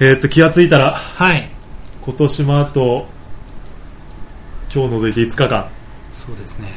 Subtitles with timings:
[0.00, 1.48] えーっと気がついたらはい。
[2.02, 3.06] 今年もあと
[4.72, 5.68] 今日除いて5日間。
[6.12, 6.68] そうですね。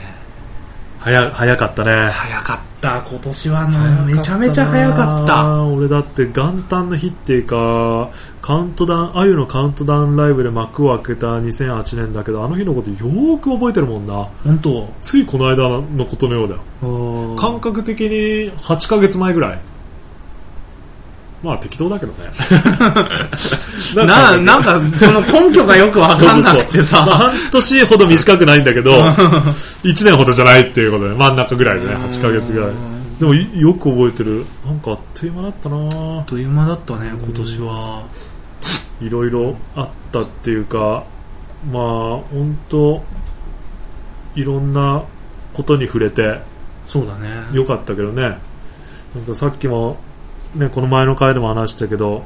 [1.00, 2.10] 早早かったね。
[2.10, 3.02] 早かった。
[3.08, 4.06] 今年はね早かったな。
[4.06, 5.64] めちゃめちゃ早かった。
[5.66, 8.10] 俺だって元旦の日っていうか
[8.42, 14.30] カウントダウンあゆのカウントダウンライブで幕を開けた2008年だけどあの日のことよーく覚えてるもんな。
[14.44, 14.92] 本当。
[15.00, 17.36] ついこの間のことのようだよ。
[17.36, 19.60] 感覚的に8ヶ月前ぐらい
[21.44, 22.30] まあ適当だけどね。
[23.96, 27.04] ななんかその根拠がよくわかんなくてさ。
[27.06, 28.92] まあ半年ほど短くないんだけど
[29.84, 32.70] 1年ほどじゃないっていうことで真ん中ぐらいでね8ヶ月ぐらい。
[33.20, 34.46] でもいよく覚えてる。
[34.66, 35.78] なんかあっという間だったな。
[35.78, 38.04] あっという間だったね今年は、
[39.02, 41.04] いろいろあったっていうか
[41.72, 43.04] まあ本当
[44.36, 45.04] いろんな
[45.54, 46.40] ことに触れて
[46.92, 47.30] そうだね。
[47.54, 48.38] よかったけどね。
[49.16, 49.96] なんかさっきも、
[50.56, 52.24] ね、この前の回でも話したけど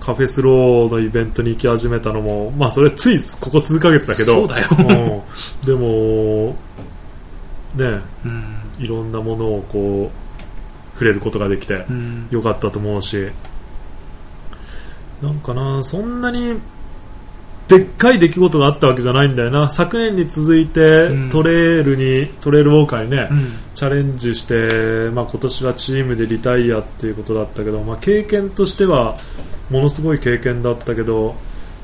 [0.00, 4.68] カフェスローのイベントに行き始めたのも、まあ、それついここ数ヶ月だけどそうだよ。
[4.70, 5.66] うん。
[5.66, 6.56] でも
[7.74, 8.56] ねうん。
[8.78, 12.28] いろんなものをこう触れることができてうん。
[12.30, 13.30] よかったと思うし。
[15.22, 16.58] なんかなそんなに
[17.78, 19.68] でっかい出来事があったわけじゃないんだよな。
[19.68, 21.30] 昨年に続いてうん。
[21.30, 23.38] トレールに、トレールウォーカーにね、うん。
[23.74, 29.16] チャレンジして、まあ、今年はチームでリタイアっていうことだったけど、まあ、経験としては
[29.70, 31.36] ものすごい経験だったけど、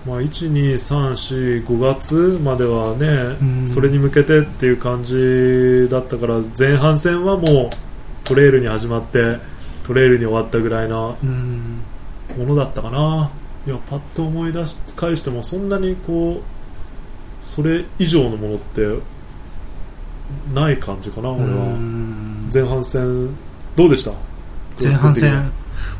[0.06, 3.68] まあ、1、2、3、4、5月まではね、うん。
[3.68, 7.76] それに向けてっていう感じだったから前半戦はもう
[8.24, 9.38] トレイルに始まって
[9.84, 11.82] トレイルに終わったぐらいなうん。
[12.36, 13.30] ものだったかな
[13.66, 16.40] いやパッと思い出し返してもそんなにこう
[17.42, 18.86] それ以上のものって
[20.54, 21.48] ない感じかな俺は。
[21.48, 22.50] うん。
[22.52, 23.28] 前半戦
[23.76, 24.12] どうでした？
[24.82, 25.50] 前半戦。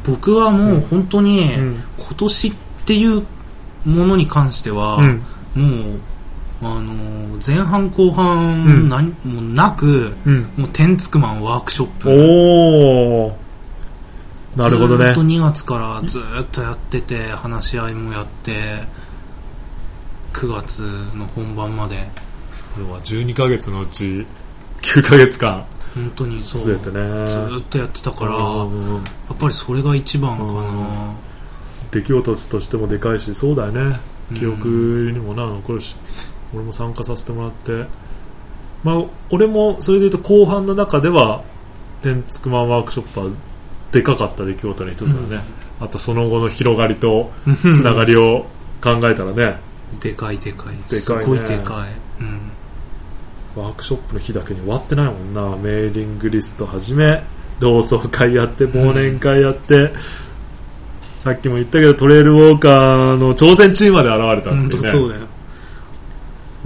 [0.04, 1.82] 僕はもう本当にうん。
[1.98, 2.52] 今年っ
[2.86, 3.26] ていう
[3.84, 5.22] ものに関しては、うん。
[5.54, 6.00] もう
[6.62, 8.12] あのー前半後うん。
[8.12, 10.48] 半何もなく、うん。
[10.56, 13.32] もうテンツクマンワークショップ
[14.56, 15.04] なるほどね。
[15.04, 18.52] ずーっと2月からずーっとやってて話し合いもやって
[20.32, 20.80] 9月
[21.14, 22.08] の本番まで。
[22.74, 24.26] これは12ヶ月のうち
[24.82, 26.60] 9ヶ月間本当にそう。
[26.60, 26.78] ずっ
[27.70, 29.02] とやってたからやうんっ
[29.38, 31.14] ぱりそれが一番かな。
[31.90, 33.98] 出来事としてもでかいしそうだよね。
[34.32, 34.38] うん。
[34.38, 35.96] 記憶にもな残るし。
[36.54, 37.86] 俺も参加させてもらって。
[38.84, 41.42] まあ俺もそれで言うと後半の中では
[42.02, 43.26] 天竺マンワークショップは
[43.92, 45.42] でかかった出来事の一つだね、
[45.80, 47.30] あとその後の広がりと
[47.72, 48.46] つながりを
[48.82, 49.56] 考えたらね。
[50.00, 50.76] でかいでかい。
[50.76, 50.82] ね。
[50.88, 53.62] すごいでかい、うん。
[53.62, 55.56] ワークショップの日だけに終わってないもんな。
[55.56, 57.22] メーリングリストはじめ。
[57.58, 59.92] 同窓会やって忘年会やって、
[61.26, 65.25] さっきも言ったけどトレイルウォーカーの挑戦チームまで現れた本っていうね当そうだよ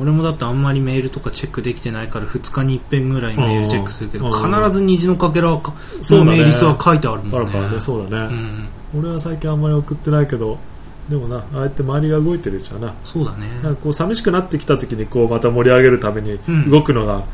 [0.00, 4.32] 俺もだってあんまりメールとかチェックできてないから2日に一遍ぐらいメールチェックするけどうん。
[4.32, 7.46] 必ず虹のかけらのメールスは書いてあるあもんね。
[7.46, 8.34] るからねそうだね、
[8.94, 9.00] うん。
[9.00, 10.58] 俺は最近あんまり送ってないけど
[11.08, 12.94] でもなああやって周りが動いてるうちはな。
[13.04, 13.48] そうだね。
[13.62, 16.70] なんかこう寂しくなってきた時にこうまた盛り上げるためにうん。
[16.70, 17.24] 動くのが、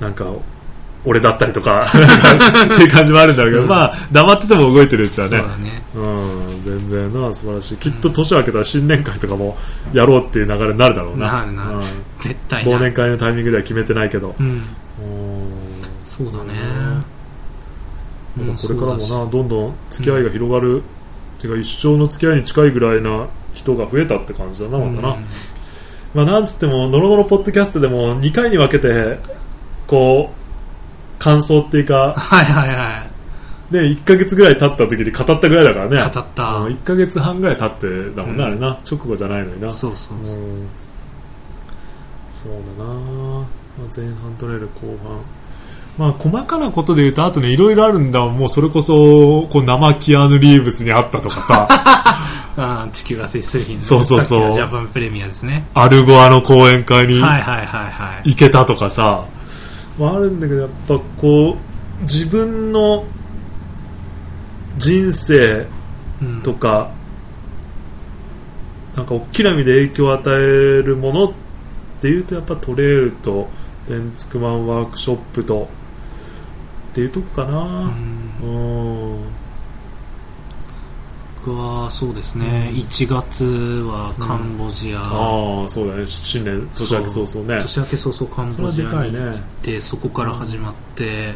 [0.00, 0.26] なんか
[1.06, 1.86] 俺だったりとか。
[1.86, 3.68] っていう感じもあるんだろうけど、うん。
[3.68, 5.38] まあ黙ってても動いてるうちはね。
[5.38, 5.82] そうだね。
[5.94, 5.98] う
[6.58, 9.56] ん、全然な素晴らしいきっと年明けたら新年会とかも
[9.92, 11.32] やろうっていう流れになるだろうな。
[11.32, 11.70] なるなる。
[11.76, 11.82] うん。
[12.20, 14.46] 絶対な忘年会のタイミングでは決めてないけど、うん。
[14.46, 14.62] うん。
[16.04, 17.06] そうだね。
[18.36, 20.82] またこれからもなどんどん付き合いが広がる、
[21.38, 25.24] てか一生の付き合いに近いぐらいな人が増えたって感じだなまたな、うん。
[26.14, 29.18] まあ、なんつっても、のろのろポッドキャストでも2回に分けて、
[29.86, 30.45] こう、
[31.18, 33.04] 感想っていうか、はいはいは
[33.70, 33.74] い。
[33.74, 36.10] ね、1ヶ月ぐらい経った時に語ったぐらいだからね。
[36.12, 36.44] 語った。
[36.56, 38.48] うん1ヶ月半ぐらい経ってだもんね、うん。
[38.48, 38.78] あれな。
[38.90, 39.72] 直後じゃないのにな。
[39.72, 40.36] そうそうそう。
[40.36, 40.68] うん。
[42.28, 43.44] そうだな、まあ、
[43.96, 45.20] 前半取れる後半。
[45.98, 48.20] まあ、細かなことで言うと、あとね、いろいろあるんだ。
[48.26, 51.66] もうそれこそ、こう、生キアヌ・リーブスに会ったとかさ、
[52.58, 54.52] あー地球が接する日のそうそうそう。
[54.52, 55.64] ジャパンプレミアですね。
[55.74, 58.30] アルゴアの講演会にはいはいはいはい
[59.96, 63.04] 行けたとかさ、まあ、あるんだけどやっぱこう自分の
[64.78, 65.66] 人生
[66.22, 66.92] うんとか、
[68.94, 71.32] なんか大きな意味で影響を与えるものっ
[72.00, 73.48] ていうとやっぱトレイルと
[73.86, 75.68] デンツクマンワークショップと
[76.92, 77.92] っていうとこかな。
[78.42, 79.10] うん。
[79.12, 79.45] うん
[81.46, 82.80] 僕はそうですね、うん。
[82.80, 83.44] 1月
[83.86, 86.04] はカンボジア、ああそうだね。
[86.04, 87.62] 新年年明け早々ね。
[87.62, 91.34] 年明け早々カンボジアに行ってそこから始まって、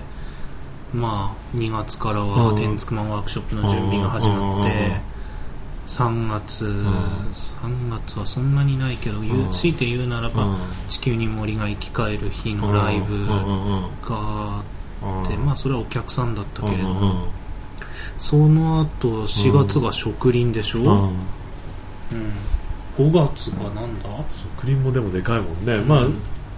[0.93, 2.57] まあ2月からはうん。
[2.57, 5.01] テンツクマンワークショップの準備が始まって
[5.87, 6.89] 3月、ん。
[7.63, 10.57] 3月はそんなにないけど、言ううん強いて言うならば、うん。
[10.89, 13.43] 地球に森が生き返る日のライブうんがうん。
[13.43, 13.85] うん。
[14.11, 14.65] あ
[15.23, 15.47] って、うん。
[15.47, 17.40] まあそれはお客さんだったけれども、うんうんうん
[18.19, 20.87] その後4月が植林でしょ、うん。
[20.87, 21.21] うん
[22.99, 24.09] 5月がなんだ？
[24.61, 25.89] クリーンもでもでかいもんね、うん。
[25.89, 26.09] まあ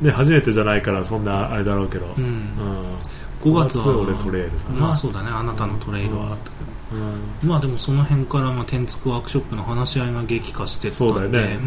[0.01, 2.25] ね初めてじゃないからそんなあれだろうけど、うん。
[2.25, 2.97] うん。
[3.43, 4.81] 5月は俺トレイルだな。
[4.81, 7.49] まあそうだねあなたのトレイルはあったけど、うん。
[7.49, 10.95] まあでもその辺からまあ天竺ワークショップの話し合いが激化してったんで。
[10.97, 11.59] そうだよね。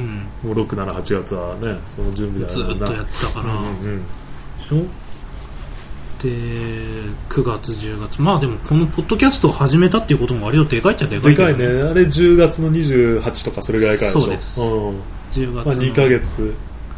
[0.44, 0.56] うん。
[0.56, 4.04] もう678月はねその準備だずーっとやってたから、うんうんうん。
[4.04, 4.10] で
[4.66, 4.78] しょ？
[6.22, 8.22] で9月10月。
[8.22, 11.66] まあでもこのポッドキャストを始めたっていうことも割とでかいっちゃでかいでかいね。
[11.66, 14.22] あれ10月の28とかそれぐらいからでしょ。
[14.22, 14.62] そうです。
[14.62, 14.64] ん。
[14.64, 16.54] 10月まあ、2ヶ月。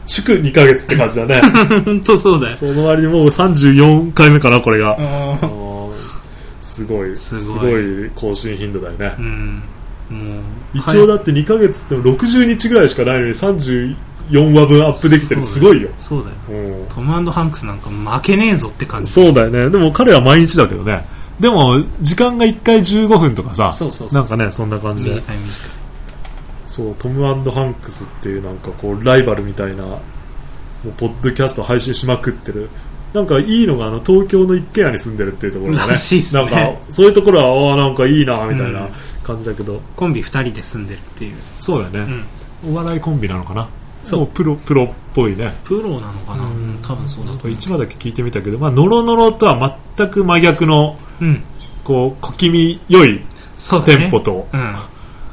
[0.05, 1.41] 祝2ヶ月って感じだね。
[1.83, 2.55] 本当そうだよ。
[2.55, 4.97] その割にもう34回目かなこれが。
[6.61, 7.15] すごい。
[7.17, 9.15] すすごい更新頻度だよね。
[9.19, 9.63] うん。
[10.73, 13.95] 一応だって2ヶ月っても60日ぐらいしかないのに34
[14.29, 15.45] 話分アップできてる。
[15.45, 15.89] すごいよ。
[15.97, 16.35] そうだよ。
[16.49, 16.87] うん。
[16.89, 19.11] トムハンクスなんか負けねえぞって感じ。
[19.11, 19.69] そうだよね。
[19.69, 21.05] でも彼は毎日だけどね。
[21.39, 25.21] でも時間が1回15分とかさそうそうそうなんかねそんな感じで。
[26.65, 29.99] そうトムハンクスっていうなんかこうライバルみたいなも
[30.85, 32.69] うポッドキャスト配信しまくってる。
[33.13, 35.93] なんかいいのがあの東京の一軒家に住んでるっていうところがね。
[35.93, 35.95] ね。
[36.33, 38.89] なんかそういうところはああなんかいいなみたいな
[39.23, 42.21] 感じだけど、コンビ2人で住んでるっていう、そうだよね、
[42.65, 43.67] うん、お笑いコンビなのかな
[44.09, 44.19] そう。
[44.21, 45.53] もプロプロっぽいね。
[45.63, 47.51] プロなのかな、うん、多分そうだと思う。
[47.51, 51.43] 1話だけ聞いてみたけど、まあ、ノロノロとは全く真逆のうん。
[51.83, 53.21] こう小気味良い
[53.85, 54.75] テンポと、うん。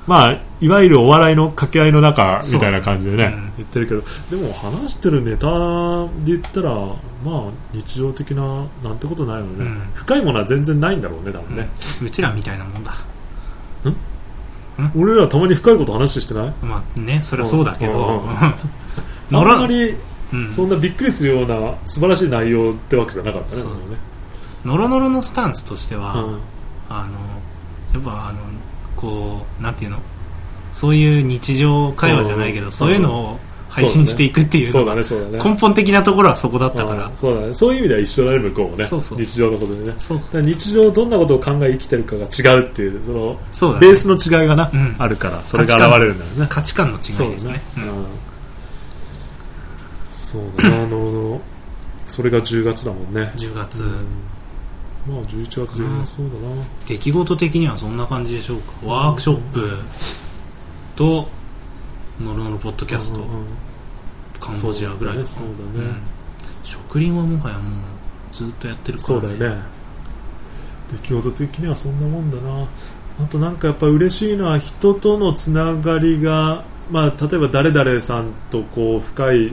[0.06, 9.78] まあ、いわゆるお笑いの掛け合いの中みたいな感じでね、言ってるけどでも話してるネタで言ったら、まあ、日常的ななんてことないよね、うん。
[9.94, 11.68] 深いものは全然ないんだろうね多分ね、
[12.02, 12.92] うちらみたいなもんだ
[14.96, 16.52] 俺らたまに深いこと話してない？
[16.62, 18.24] まあねそれはそうだけど。
[19.32, 19.94] あんらまり
[20.32, 20.52] うん。
[20.52, 23.62] そんなびっくりするような素晴らしい内容ってわけじゃなかったね
[24.64, 26.38] ノロノロのスタンスとしては、うん。
[26.88, 27.10] あの
[27.94, 28.38] やっぱあの
[28.96, 29.98] こうなんていうの？
[30.72, 32.72] そういう日常会話じゃないけど、うん。
[32.72, 33.40] そういうのを
[33.74, 35.38] 配信していくっていうそうだねそうだね。
[35.44, 37.54] 根本的なところはそこだったから、うんそうだね。
[37.54, 38.38] そういう意味では一緒だね。
[38.38, 39.86] 向こうもね日常のことでね。
[39.88, 40.40] だかそうそう。
[40.40, 43.86] ら日常どんなことを考え生きてるかが違うっていうそのそうだね。
[43.88, 44.96] ベースの違いがな、うん。
[44.96, 46.46] あるからそれが現れるんだよね。
[46.48, 47.26] 価値観の違いですね。
[47.26, 47.62] そうだね。
[47.78, 47.82] うん。
[47.82, 48.06] うん。
[50.12, 51.40] そうだなあの
[52.06, 53.32] それが10月だもんね。
[53.36, 53.90] 10月、うん。
[55.08, 56.62] まあ11月でうんそうだな。
[56.86, 58.72] 出来事的にはそんな感じでしょうか。
[58.84, 59.78] ワークショップ
[60.96, 61.28] と
[62.20, 63.46] ノロノロポッドキャスト、うんうん
[64.40, 65.90] カンボジアぐらいかなそうだねそうだね。
[65.90, 65.96] ん。
[66.64, 69.62] 植林はもはやもうずっとやってるから、ね、そうだよね。
[70.92, 72.68] 出来事的にはそんなもんだな。
[73.24, 79.52] あとなんかやっぱ嬉しいのは人とのつながりが、まあ、例えば誰々さんとこう深い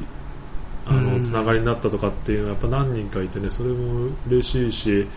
[0.87, 1.13] あうん。
[1.19, 5.07] のつながりになったとかっていうのはやっぱ何人かいてねそれも嬉しいし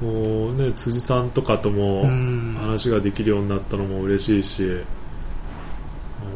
[0.00, 2.56] もうね辻さんとかともうん。
[2.58, 5.03] 話ができるようになったのも嬉しいし、まあ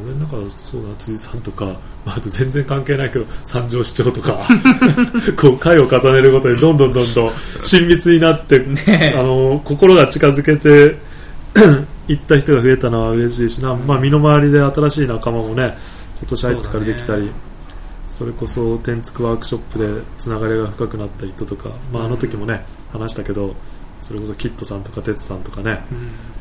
[0.08, 1.66] 俺の中でそうだな辻さんとか、
[2.05, 4.38] まあ、あと全然関係ないけど三条市長とか
[5.37, 7.31] こう回を重ねるごとにどんどんどんどん
[7.62, 8.64] 親密になって、
[9.16, 10.96] あの心が近づけて
[12.08, 15.77] 行った人が増えたのは嬉しいしな、まあ、身の回りで新しい仲間もね
[16.20, 17.31] 今年入ってからできたり
[18.08, 23.55] そ,、れこそ天竺ワークショップでつながりが深くなった人とか、まあ、あの時もね話したけど
[24.00, 26.37] それこそキッドさんとか哲さんとかねうん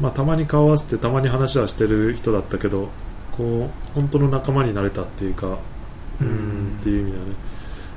[0.00, 2.88] まあ、たまに顔合わせてたまに話はしてる人だったけど
[3.36, 5.58] こう本当の仲間になれたっていうかう
[6.20, 7.30] うんんっていう意味ではね、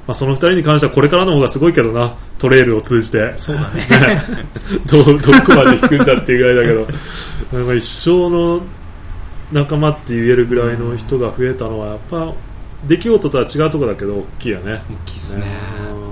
[0.08, 3.38] まあ、その二人に関してはこれからの方がすごいけどなトレイルを通じて。
[3.38, 3.86] そうだね。
[4.90, 7.58] どうどこまで引くんだっていうぐらいだけど。
[7.58, 8.62] なんか一生の
[9.52, 12.34] 仲間って言えるぐらいの人が増えたのはやっぱ
[12.88, 14.74] 出来事とは違うところだけど大きいよね。
[14.74, 15.46] 大きいっすね。
[15.94, 16.12] うん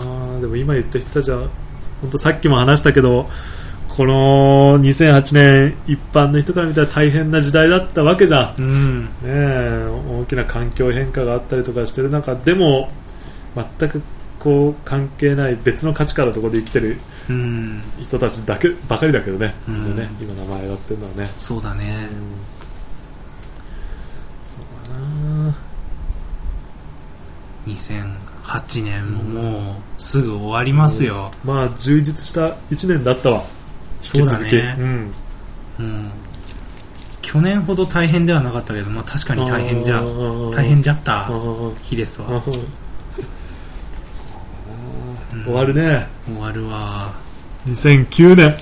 [0.00, 1.48] あーでも今言った人たちは
[2.00, 3.28] 本当さっきも話したけど
[3.88, 9.04] この2008年一般の人から見たら大変な時代だったわけじゃん、うん。
[9.04, 9.88] ねえ、
[10.20, 12.90] 大きな環境変化があったりとかしてる中でも
[13.78, 14.02] 全く
[14.38, 17.82] こう関係ない別の価値観のところで生きてるうん。
[18.00, 19.96] 人たちだけばかりだけどね,、うん。
[19.96, 22.08] ね今名前上がってるのはね、そうだね。
[24.44, 25.54] そうだな。
[27.66, 28.27] 2008
[28.82, 33.42] 年ももうすぐ終わりますよ、まあ充実した1年だったわ。
[34.02, 34.76] 引き続きそうだね。
[34.78, 35.14] うん。
[35.80, 36.10] うん。
[37.20, 42.42] 去年ほど大変ではなかったけど、まあ、確かに大変じゃ大大変じゃったうん日ですわ。
[45.44, 46.06] 終わるね。
[46.24, 47.10] 終わるわ。
[47.66, 48.56] 2009年。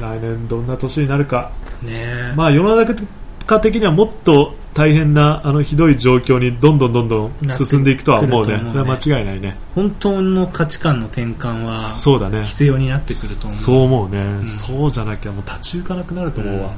[0.00, 1.52] 来年どんな年になるか。
[1.82, 8.56] ねまあ世の中的にはもっと大変なあのひどい状況にどんどんどんどん進んでいくとは思うね。
[8.56, 9.56] ねそれは間違いないね。
[9.74, 12.44] 本当の価値観の転換はそうだね。
[12.44, 13.52] 必要になってくると思う。
[13.52, 14.46] そう思うね、ん。
[14.46, 16.70] そうじゃなきゃもう立ち行かなくなると思うわ、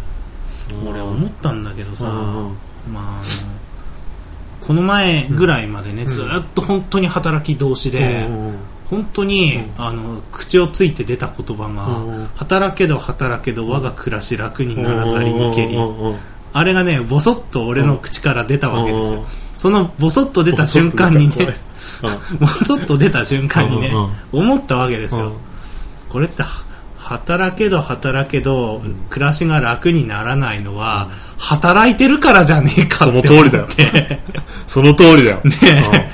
[0.88, 2.56] 俺思ったんだけどさ、うんうん。
[2.92, 3.22] まあ、
[4.60, 6.08] この前ぐらいまでね、ん。
[6.08, 8.48] ずっと本当に働き同士で、うん。
[8.48, 9.84] うん本当に、うん。
[9.84, 12.26] あの口をついて出た言葉が、うんうん。
[12.34, 16.16] 働けど働けど我が暮らし楽にならざりにけり、うんうんうん
[16.54, 19.26] あれがねボソッと俺の口から出たわけですよ、うん。
[19.58, 21.56] そのボソッと出た瞬間にね
[22.30, 22.38] うん。
[22.38, 23.88] ボソッと出た瞬間にね、
[24.32, 24.40] うん。
[24.40, 25.32] 思ったわけですよ、うん。
[26.08, 26.64] これっては
[26.96, 33.66] 働けど働けど、暮らしが楽にならないのは、働いてるからじゃねえかってその通りだよ。
[34.66, 36.10] その通りだよ、 ね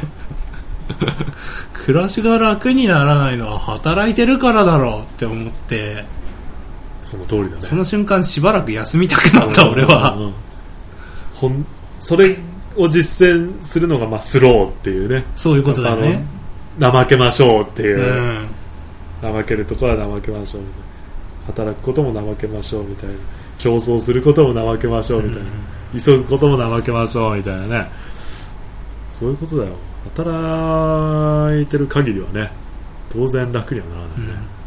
[1.73, 5.93] 暮らしが楽にならないのは働いてるからだろうって思って。
[5.93, 6.20] うん
[7.03, 7.63] その通りだね。
[7.63, 10.35] その瞬間しばらく休みたくなった俺うんうんはうん。
[11.35, 11.67] ほん
[11.99, 12.37] それ
[12.77, 15.25] を実践するのがまあスローっていうね。
[15.37, 16.25] そういうことだよね。
[16.79, 18.49] 怠けましょうっていう。
[19.23, 19.33] う、ん。
[19.33, 20.63] 怠けるところは怠けましょう。
[20.63, 20.69] み
[21.55, 23.15] たいな働くことも怠けましょうみたいな。
[23.59, 25.49] 競争することも怠けましょうみたいな、
[26.01, 27.91] 急ぐことも怠けましょうみたいなね。
[29.11, 29.73] そういうことだよ。
[30.05, 32.51] 働いてる限りはね
[33.11, 34.60] 当然楽にはならないうん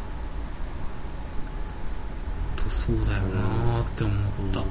[2.70, 4.16] そうだよなって思っ
[4.52, 4.64] た、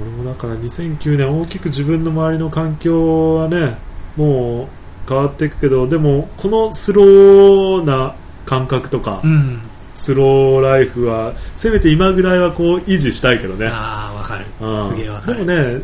[0.00, 3.76] 俺もだから2009年大きく自分の周りの環境はね
[4.16, 4.68] もう
[5.08, 8.14] 変わっていくけどでもこのスローな
[8.44, 9.60] 感覚とか、うん。
[9.94, 13.66] スローライフはせめて今ぐらいはこう維持したいけどね。
[13.66, 14.46] ああわかる。
[14.60, 14.88] うん。
[14.90, 15.44] すげえわかる。
[15.44, 15.82] でもね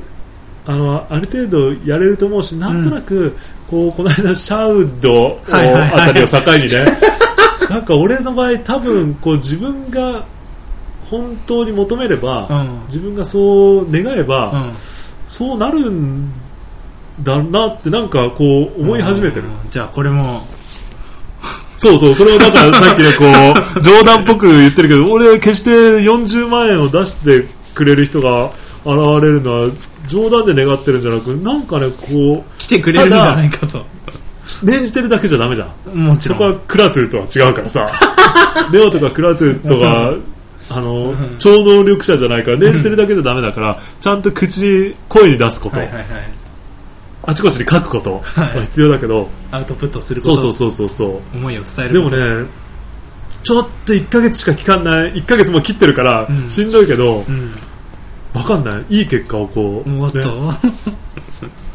[0.67, 3.37] あのある程度やれると思うしなんとなく、
[3.69, 5.93] こうこの間シャウドはいはいはい。
[5.93, 6.97] あたりを境にね
[7.75, 10.25] なんか俺の場合多分こう自分が
[11.11, 12.87] 本当に求めれば、うん。
[12.87, 14.73] 自分がそう願えば、うん。
[15.27, 16.31] そうなるん
[17.21, 19.71] だなってなんかこう思い始めてる、うん。
[19.71, 20.25] じゃあこれも。
[21.77, 23.25] そうそうそれをだからさっきねこ
[23.77, 28.53] う 冗談っぽく言ってるけど俺決して40万円を出してくれる人が
[28.87, 29.71] 現れるのは
[30.07, 33.81] 冗談で願ってるんじゃなくなんかねこ来てくれるんじゃないかと。
[33.81, 34.04] う
[34.63, 35.97] 念じてるだけじゃダメじゃん。
[35.97, 36.39] もちろん。
[36.39, 37.91] そこはクラトゥとは違うからさ。
[38.73, 40.15] ネオとかクラトゥとか
[40.71, 46.05] あの超能力者じゃないから念じてるだけじゃダメだからちゃんと口声に出すこと、はいはいはい。
[47.27, 48.59] あちこちに書くことはい。
[48.59, 50.37] は必要だけど、アウトプットすること。
[50.37, 51.37] そうそうそうそうそう。
[51.37, 52.17] 思いを伝えること。
[52.17, 52.47] でもね
[53.43, 56.51] ちょっと1ヶ月しか期間ない1ヶ月も切ってるから、うん。
[56.51, 57.53] しんどいけどうん。
[58.33, 58.85] わかんない。
[58.89, 59.97] いい結果をこう、ね。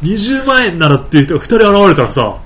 [0.02, 2.36] 20万円ならっていう人が2人現れたらさ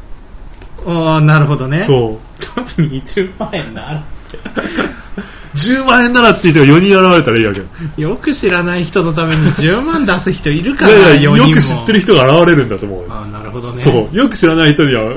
[0.87, 1.85] ああなるほどね。
[1.85, 2.45] そう。
[2.55, 4.05] 多分20万円なら。
[5.55, 7.61] 10万円ならっていう人が4人現れたらいいわけ。
[8.01, 11.49] よよく知らない人のために10万出す人いるかいらやいや4人も。
[11.51, 13.81] よく知ってる人が現れるんだと思うよ、ああなるほどね。
[13.81, 14.17] そう。
[14.17, 15.15] よく知らない人には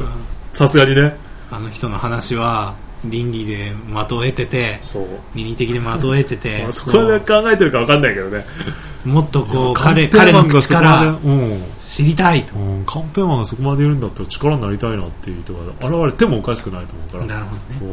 [0.53, 1.17] さすがにね。
[1.50, 5.07] あの人の話は倫理で的を得ててそう。
[5.33, 6.63] 倫理的で的を得てて。
[6.63, 8.43] まあそこはね考えてるか分かんないけどね
[9.08, 11.20] もっとこう彼彼の口から
[11.80, 12.56] 知りたいと。
[12.56, 17.80] うん、カンペーマンがそこまで言うんだったら力になりたいなっていう人が現れてもおかしくないと思うからなるほどね。
[17.80, 17.90] こう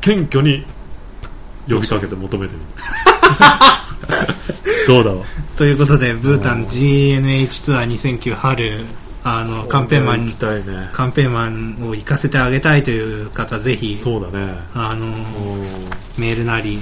[0.00, 0.66] 謙虚に
[1.68, 2.66] 呼びかけて求めてみる。
[4.86, 5.24] どうだろう。
[5.56, 8.84] ということでブータン GNH ツアー2009春
[9.24, 10.34] あのカンペーマンにね。
[10.92, 14.54] カンペーマンを行かせてあげたいという方ぜひそうだね。
[14.74, 15.14] あのうん
[16.18, 16.78] メールなり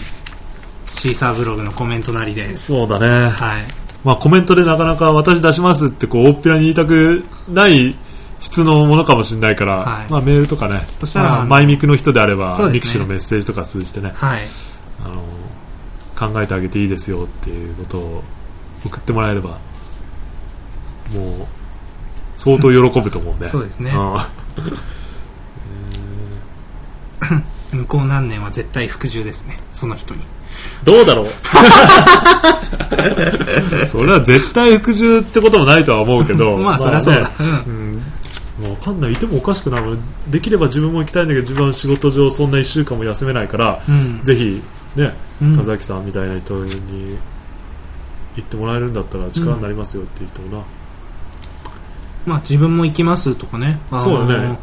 [0.94, 2.54] Seesaaブログのコメントなりで。
[2.54, 3.28] そうだね。
[3.28, 3.62] はい。
[4.04, 7.94] まあコメントでなかなか私出しますってこう大っぴらに言いたくない
[8.38, 10.10] 質のものかもしれないから、はい。
[10.10, 12.72] まあメールとかねそしたらまあマイミクの人であれば、ね。
[12.72, 14.42] mixi のメッセージとか通じてねはい。
[15.04, 15.22] あの
[16.32, 18.22] 考えてあげていいですよっていうことを
[18.86, 19.60] 送ってもらえればもう
[22.36, 23.48] 相当喜ぶと思うね。
[23.48, 23.90] そうですね。
[23.92, 23.94] ん。
[27.74, 29.58] 向こう何年は絶対服従ですね。
[29.72, 30.24] その人に
[30.84, 31.28] どうだろう？
[33.86, 36.56] それは絶対服従ってこともないとは思うけど。
[36.58, 37.22] まあそりゃそうだ。
[37.22, 37.28] ね。
[37.66, 37.94] うん。
[38.60, 39.12] もう分かんない。
[39.12, 39.82] いてもおかしくない
[40.28, 44.20] できれば自分も行きたいんだけど自分は仕事上そんな1週間も休めないから、うん。
[44.22, 44.62] ぜひ
[44.96, 45.56] ねうん。
[45.56, 47.16] 田崎さんみたいな人に
[48.36, 50.64] 言ってもらえるんだったら力になりますよって言ってもな、
[52.26, 53.78] まあ自分も行きますとかね。
[53.90, 54.58] あのそうだね。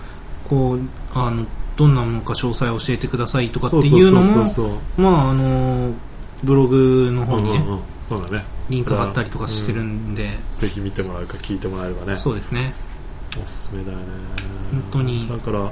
[0.47, 0.79] こう
[1.13, 1.45] あの
[1.77, 5.01] どんなものか詳細を教えてくださいとかってそうそういうのもそうそう。
[5.01, 5.93] まああの
[6.43, 7.79] ブログの方にね、うんうんうん。
[8.03, 8.43] そうだね。
[8.69, 12.17] リンク貼ったりとかしてるんで、ぜひ見てもらうか聞いてもらえればね。
[12.17, 12.73] そうですね。
[13.41, 14.03] おすすめだよね。
[14.71, 15.27] 本当に。
[15.27, 15.71] だから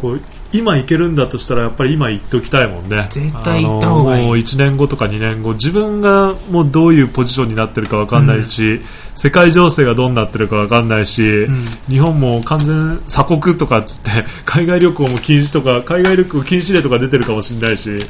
[0.00, 0.20] こう
[0.52, 3.06] 今行けるんだとしたらやっぱり今行っておきたいもんね。
[3.10, 4.26] 絶対行った方がいい。
[4.26, 8.80] もう1年後とか2年後自分がもうどういうポジションになってるか分かんないし、
[9.20, 11.66] 世界情勢がどうなってるか分かんないし、ん。
[11.90, 17.90] 日本も完全鎖国とかっつって 海外旅行も禁止とか海外旅行禁止令とか出てるかもしれないし。
[17.90, 18.00] ね。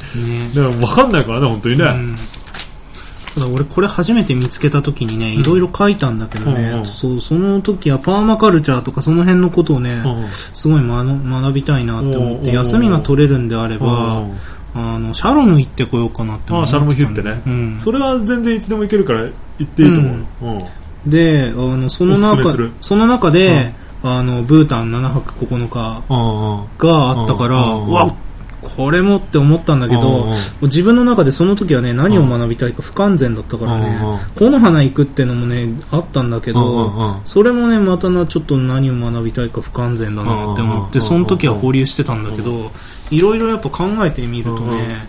[0.55, 2.15] でも分かんないからね本当にね、うん。
[3.35, 6.85] ただ俺これ初めて見つけた時にねいろいろ書いたんだけどね、うんうん。
[6.85, 10.29] そうその時はパーマカルチャーとかその辺のことをね、うん。
[10.29, 14.31] すごい学学びたいなって思ってうん休みが取れるんであればうん
[14.73, 17.41] あのシャロム行ってこようかなって思ってたあシャロムヒルってね。
[17.45, 20.09] うん、それは全然いつでも行けるから行っていいと思
[20.57, 28.15] うであのその中その中で、あのブータン7泊9日うんうんがあったから、うんうわ
[28.61, 42.71] これもって思ったんだけど、うんうん自分の中でその時はね何を学びたいか不完全だったからね、うんうんこの花行くってのもねあったんだけど、うんうんうんそれもねまたなちょっと何を学びたいか不完全だなって思って、うんうんうんうんその時は保留してたんだけど、
[43.09, 44.99] いろいろやっぱ考えてみるとね、うんうん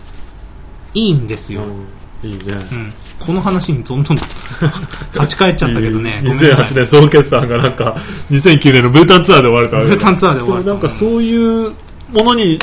[0.95, 2.53] いいんですよ、うんいいね。
[2.53, 2.93] うん
[3.25, 4.17] この話にどんどん
[5.13, 6.21] 立ち返っちゃったけどね。
[6.23, 6.65] いいごめんなさい。
[6.67, 7.95] 2008年総決算がなんか
[8.31, 11.71] 2009年のブータンツアーで終われたブータンツアーで終わるなんかそういう
[12.11, 12.59] ものに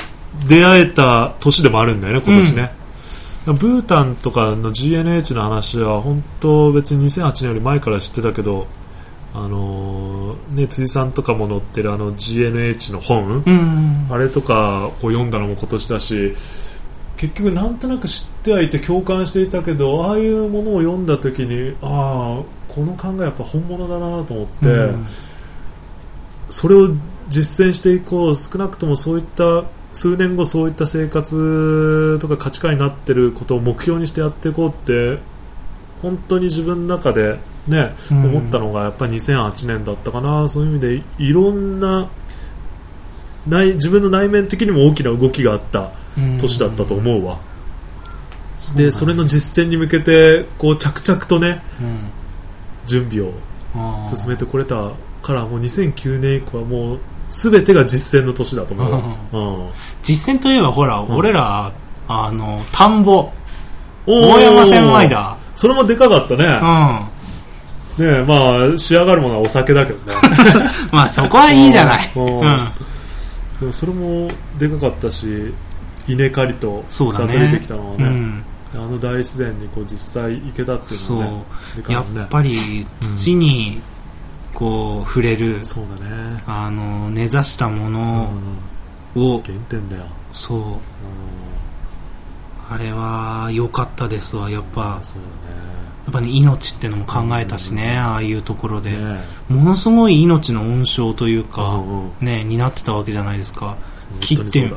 [0.48, 2.72] 出会えた年でもあるんだよね今年ね、
[3.46, 8.66] ブータンとかの GNH の話は本当別に2008年より前から知ってたけど
[9.34, 14.06] あのーね辻さんとかも載ってるあの GNH の本、うん。
[14.10, 16.34] あれとかこう読んだのも今年だし
[17.20, 25.06] 結局なんとなく知ってはいて共感していたけどああいうものを読んだ時にああこの考えやっぱ本物だなと思って、うん
[26.52, 26.88] それを
[27.28, 35.20] 実践していこう少なくともそういった数年後そういった生活とか価値観になってることを目標にしてやっていこうって
[36.02, 38.24] 本当に自分の中でね、うん。
[38.36, 40.48] 思ったのがやっぱり2008年だったかな。
[40.48, 42.08] そういう意味でいろんな
[43.46, 47.38] 内自分の内面的にも大きな動きがあった年だったと思うわ、
[48.76, 52.10] でそれの実践に向けてこう着々とねうん。
[52.86, 53.32] 準備を
[54.04, 54.90] 進めてこれた
[55.22, 58.98] からもう2009年以降はもう全てが実践の年だと思うわ、
[59.32, 59.70] うん。
[60.02, 61.10] 実践といえばほら、ん。
[61.10, 61.72] 俺ら
[62.08, 63.30] あの田んぼ。
[64.06, 65.36] 大山千枚田。
[65.54, 66.48] それもでかかったうねん。
[67.98, 70.14] ねまあ仕上がるものはお酒だけどね。
[70.90, 72.10] まあそこはいいじゃない。
[72.16, 72.40] うん。
[72.40, 72.68] うん。
[73.60, 75.54] でもそれもでかかったし
[76.12, 77.32] 稲刈りとそうだね。
[77.32, 78.44] 里にできたのはね、うん。
[78.72, 81.44] あの大自然にこう実際行けたっていうそうのはね
[81.76, 83.80] でかいやっぱり土に
[84.54, 88.30] こう触れるそうだね、あの根ざしたもうんの
[89.16, 90.58] を原点だよ、そう。
[90.58, 90.76] うん。
[92.70, 94.98] あれは良かったですわやっぱ。
[94.98, 95.22] やそう
[96.10, 98.90] っぱね命ってのも考えたしねああいうところで。
[98.90, 103.76] だねねものすごい命の温床というかうんうんね担ってたわけじゃないですか。
[104.10, 104.72] 本切って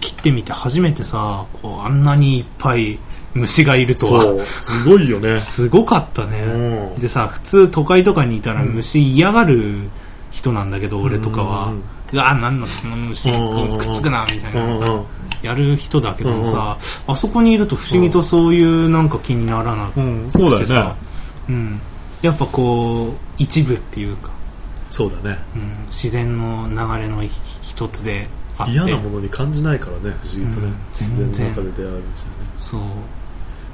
[0.00, 2.98] 切ってみて初めてさこうあんなにいっぱい
[3.34, 4.22] 虫がいるとは。
[4.22, 4.44] そう。
[4.44, 5.40] すごいよね。
[5.40, 6.94] すごかったうねん。
[6.94, 9.90] でさ普通都会とかにいたら虫嫌がる
[10.30, 11.68] 人なんだけど俺とかは。
[11.68, 11.82] うん。
[12.12, 13.30] うわなんだこの虫。
[13.30, 15.02] うんくっつくなみたいなさ
[15.42, 20.30] やる人だけどもさあそこにいると不思議とそういうなんか気にならなくうん。
[20.30, 20.94] そうだよてさね。
[21.48, 21.80] うん。
[22.22, 24.30] やっぱこう一部っていうか。
[24.90, 25.38] そうだね。
[25.56, 25.86] うん。
[25.88, 28.28] 自然の流れの一一つで
[28.68, 30.74] 嫌なものに感じないからね不思議とね、うん。
[30.90, 32.46] 自然の中で出会う虫はね。
[32.58, 32.80] そう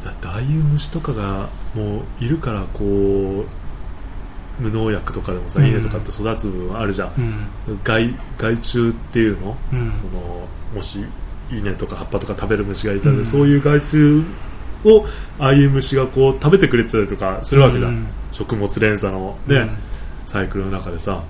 [0.05, 5.66] だってああいう虫とかがもういるからこう無農薬とかでもさ、うん。
[5.69, 7.12] 稲とかって育つ部分あるじゃん、
[7.69, 7.81] うん。
[7.85, 9.57] 害害虫っていうの？
[9.73, 9.93] うん。
[9.93, 11.05] そのもし
[11.51, 13.27] 稲とか葉っぱとか食べる虫がいたら、うん。
[13.27, 14.25] そういう害虫
[14.85, 15.05] を
[15.38, 18.07] ああいう虫がこう食べてくれてたりとかするわけじゃん、うん。
[18.33, 19.71] 食物連鎖のね、うん。
[20.27, 21.23] サイクルの中でさ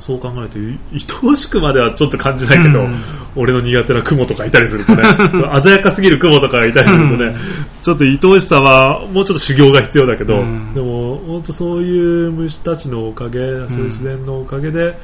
[0.00, 2.96] そう考えるとい愛おしくまではちょっと感じないけど、うん。
[3.34, 5.02] 俺の苦手な雲とかいたりするとね
[5.62, 7.34] 鮮やかすぎる雲とかがいたりするとね、うん。
[7.82, 10.74] ちょっと愛おしさはもうちょっと修行が必要だけど、うん。
[10.74, 14.98] でも本当そういう虫たちのおかげ、そういう自然のおかげで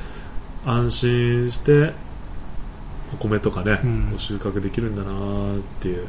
[0.64, 1.92] 安心して
[3.14, 3.80] お米とかね、
[4.16, 5.12] 収穫できるんだなっ
[5.80, 6.06] ていう、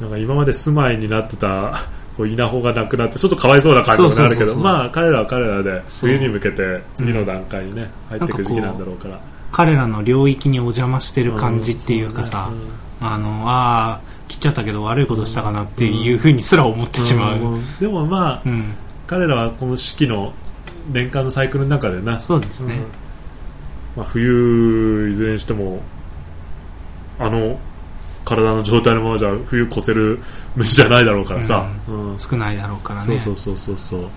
[0.00, 1.80] なんか今まで住まいになってた
[2.18, 9.20] こう稲穂がなくなってちょっとかわいそうな感じもあるけどまあ彼らは彼らで冬に向けて次の段階にね、入っていく時期なんだろうから。
[9.52, 12.56] 彼らの領域にお邪魔してる感じっていうかさ、ね
[13.00, 18.50] あのああ切っちゃったけど悪いことしたかなっていうふうにすら思ってしまう、うんんでもまあ
[19.06, 20.32] 彼らはこの四季の
[20.90, 22.82] 年間のサイクルの中でな、そうですね、うん。
[23.98, 25.80] まあ、冬いずれにしても
[27.20, 27.60] あの
[28.28, 30.20] 体の状態のままじゃ冬越せる
[30.54, 32.18] 虫じゃないだろうからさ、うん。
[32.18, 33.18] 少ないだろうからね。
[33.18, 34.10] そうそうそうそうそう。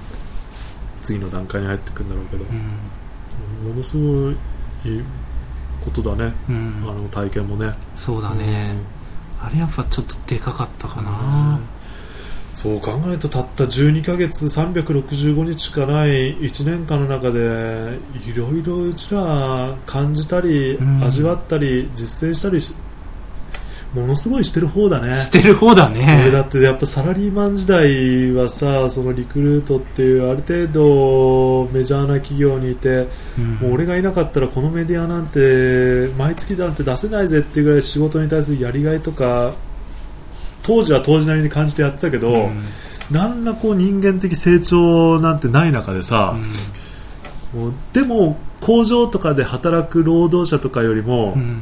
[1.02, 3.69] 次の段階に入ってくんだろうけど、うん。
[3.69, 4.36] ものすごい
[5.84, 6.84] ことだね、うん。
[6.88, 7.74] あの体験もね。
[7.95, 8.76] そうだね、
[9.41, 11.60] あれやっぱちょっとでかかったかな、
[12.54, 21.04] そう考えるとたった12ヶ月365日しかない1年間の中でいろいろうちら感じたり、うん。
[21.04, 22.76] 味わったり実践したりし
[23.93, 25.17] ものすごいしてる方だね。
[25.17, 26.21] してる方だね。
[26.21, 33.56] 俺だってやっぱサラリーマン時代はさそのリクルートっていうある程度メジャーな企業にいてうん。
[33.56, 39.54] もう俺がいなかったらこのメディアなんて毎月なんて出せないぜっていうぐらい仕事に対するやりがいとか
[40.63, 42.63] 当時は当時なりに感じてやってたけど、うん。
[43.10, 46.38] 何らこう人間的成長なんてない中でさ、
[47.54, 51.62] もうでも工場とかで働く労働者とかよりもうん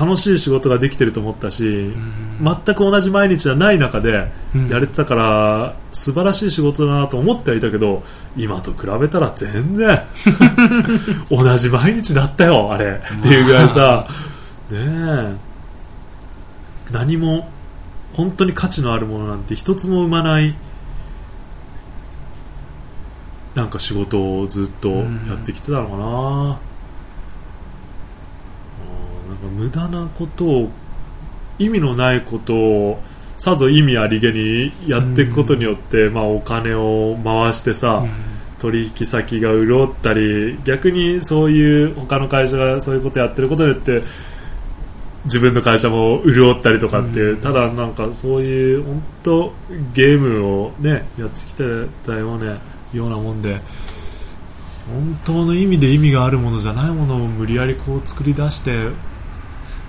[0.00, 2.44] 楽しい仕事ができてると思ったし、うん。
[2.44, 4.68] 全く同じ毎日じゃない中でうん。
[4.68, 8.02] やれてたから素晴らしい仕事だなと思ってはいたけど
[8.36, 10.00] 今と比べたら全然
[11.30, 13.02] 同じ毎日だったよあれ。
[13.18, 14.06] っていうぐらいさ
[14.70, 15.36] ねえ。
[16.92, 17.50] 何も
[18.14, 20.54] 本当に価値のあるものなんて一つも生まない
[23.54, 26.58] なんか仕事をずっとやってきてたのかな、
[29.48, 30.70] 無駄なことを
[31.58, 33.02] 意味のないことを
[33.36, 38.04] さぞ意味ありげにやっていくことによって、まあ、お金を回してさ、
[38.58, 44.02] 取引先が潤ったり逆にそういう他の会社がそういうことやってることによって
[45.24, 47.40] 自分の会社も潤ったりとかっていう、うん。
[47.40, 49.52] ただなんかそういう本当
[49.94, 51.64] ゲームをねやってきて
[52.04, 52.58] たような
[52.92, 53.60] ようなもんで
[54.86, 58.88] 本当の意味で意味があるものじゃないものを無理やりこう作り出して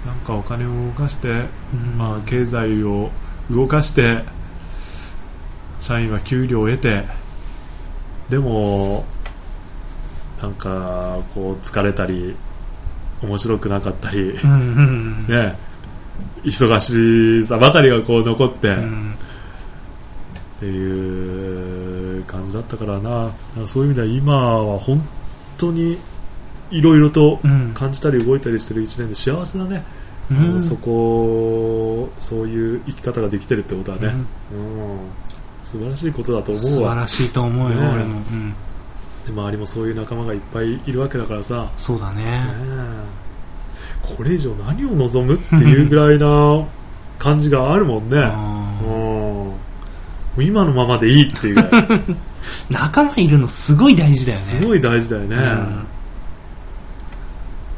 [0.06, 3.10] なんかお金を動かして、うんまあ、経済を
[3.50, 4.24] 動かして
[5.80, 7.04] 社員は給料を得て
[8.30, 9.06] でも
[10.42, 12.36] なんかこう疲れたり
[13.22, 15.28] 面白くなかったり、うんうん。
[15.28, 15.56] ね、
[16.44, 19.14] 忙しさばかりがこう残って、うん。
[20.58, 23.32] っていう感じだったからな。
[23.68, 25.08] そういう意味では今は本
[25.58, 25.98] 当に
[26.72, 27.74] いろいろとうん。
[27.74, 29.84] 感じたり動いたりしてる一年で幸せだね、
[30.32, 30.62] うん。
[30.62, 34.08] そこそういう生き方ができてるってことはね、
[34.54, 35.00] うん。
[35.64, 36.96] 素晴らしいことだと素思うわ。
[36.96, 37.90] 晴らしいと思うよ、ねえ。
[37.94, 38.56] 俺も、うん、で
[39.30, 42.24] 周りもそういう仲間がいっぱいいるわけだからさ、そうだね。
[42.24, 42.54] ね
[44.08, 44.16] え。
[44.16, 46.66] これ以上何を望むっていうぐらいな
[47.20, 48.18] 感じがあるもんね、
[50.38, 51.56] うん、今のままでいいっていう
[52.70, 54.44] 仲間いるのすごい大事だよね。
[54.44, 55.86] すごい大事だよね、うん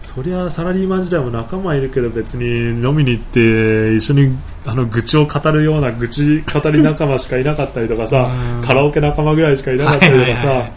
[0.03, 2.45] そりゃサラリーマン時代も仲間いるけど別に
[2.85, 8.61] 飲みに行って一緒にあの愚痴を語るような愚痴語り仲間しかいなかったりとかさうん。
[8.63, 10.73] カラオケ仲間ぐらいしかいなかったりとかさはいはいはい。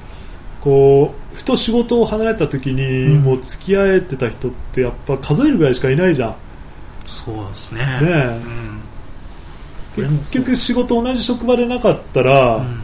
[0.61, 6.37] こうふと仕事を離れた時にうんもう付き合えてた人ってやっぱ数えるぐらいしかいないじゃん、ね
[7.07, 7.81] そうですね。
[8.03, 8.41] え。
[9.97, 10.19] うん。
[10.19, 12.83] 結局仕事同じ職場でなかったらうん。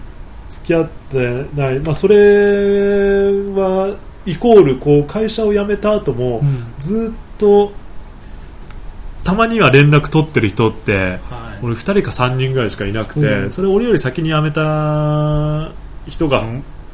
[0.49, 2.17] 付き合ってない、まあ、それ
[3.55, 6.75] はイコールこう会社を辞めた後も、うん。
[6.79, 7.73] ずっと
[9.25, 11.65] たまには連絡取ってる人ってはい。
[11.65, 13.53] 俺2人か3人ぐらいしかいなくて、うん。
[13.53, 15.71] それ俺より先に辞めた
[16.07, 16.45] 人が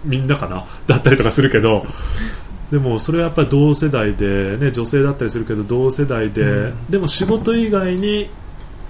[0.05, 1.87] みんなかなだったりとかするけど
[2.71, 6.91] でもそれはやっぱり同世代で、ね、女性だったりするけど同世代で、うん。
[6.91, 8.31] でも仕事以外に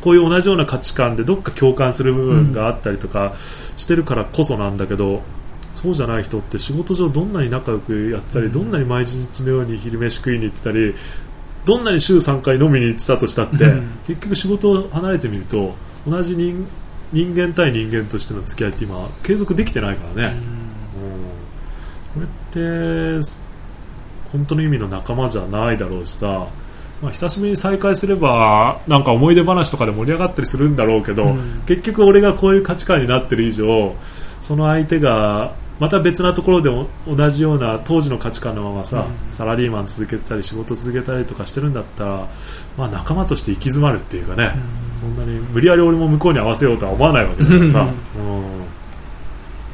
[0.01, 3.35] こういう同じような価値観でどっか共感する部分があったりとか
[3.77, 5.22] してるからこそなんだけど、
[5.79, 8.53] そうじゃない人って仕事上どんなに仲良くやったり、うん。
[8.53, 10.95] どんなに毎日のように昼飯食いに行ってたり
[11.64, 13.88] どんなに週3回飲みに行ってたとしたって、うん。
[14.07, 15.75] 結局仕事を離れてみると
[16.07, 16.67] 同じ人
[17.12, 20.37] 人間対人間としての付き合いって今継続できてないからね、
[22.14, 22.23] うん。
[22.25, 23.23] これって
[24.33, 26.49] 本当の意味の仲間じゃないだろうしさ、
[27.01, 31.62] まあ、久しぶりに再会すればなんか思い出話とかで盛り上がったりするんだろうけど、うん。
[31.67, 33.95] 結局俺がこういう価値観になってる以上
[34.43, 39.35] その相手がまた別なところでも同じような当時の価値観のままさ、うん。
[39.35, 42.29] サラリーマン続けてたり仕事続けたりとかしてるんだったら、
[42.77, 44.53] まあ、仲間として行き詰まるっていうかね、
[45.01, 47.81] そんなに無理やり俺も向こうに合わせようとは思わないわけだからさ、
[48.17, 48.53] うん。
[48.53, 48.64] うん。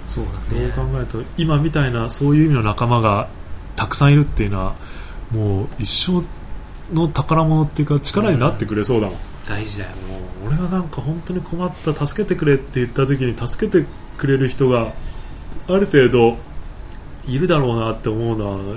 [0.07, 3.29] そうだそうね考えると今みたいなそういう意味の仲間が
[3.75, 4.75] たくさんいるっていうのは
[5.33, 6.23] もう一生
[6.95, 9.17] の宝物っていうか力になってくれそうだもん、
[9.49, 9.91] 大事だよ。
[10.09, 13.87] もう俺がなんか本当に困った助けてくれって言った時に助けて
[14.19, 14.93] くれる人が
[15.69, 16.37] ある程度
[17.27, 18.77] いるだろうなって思うのは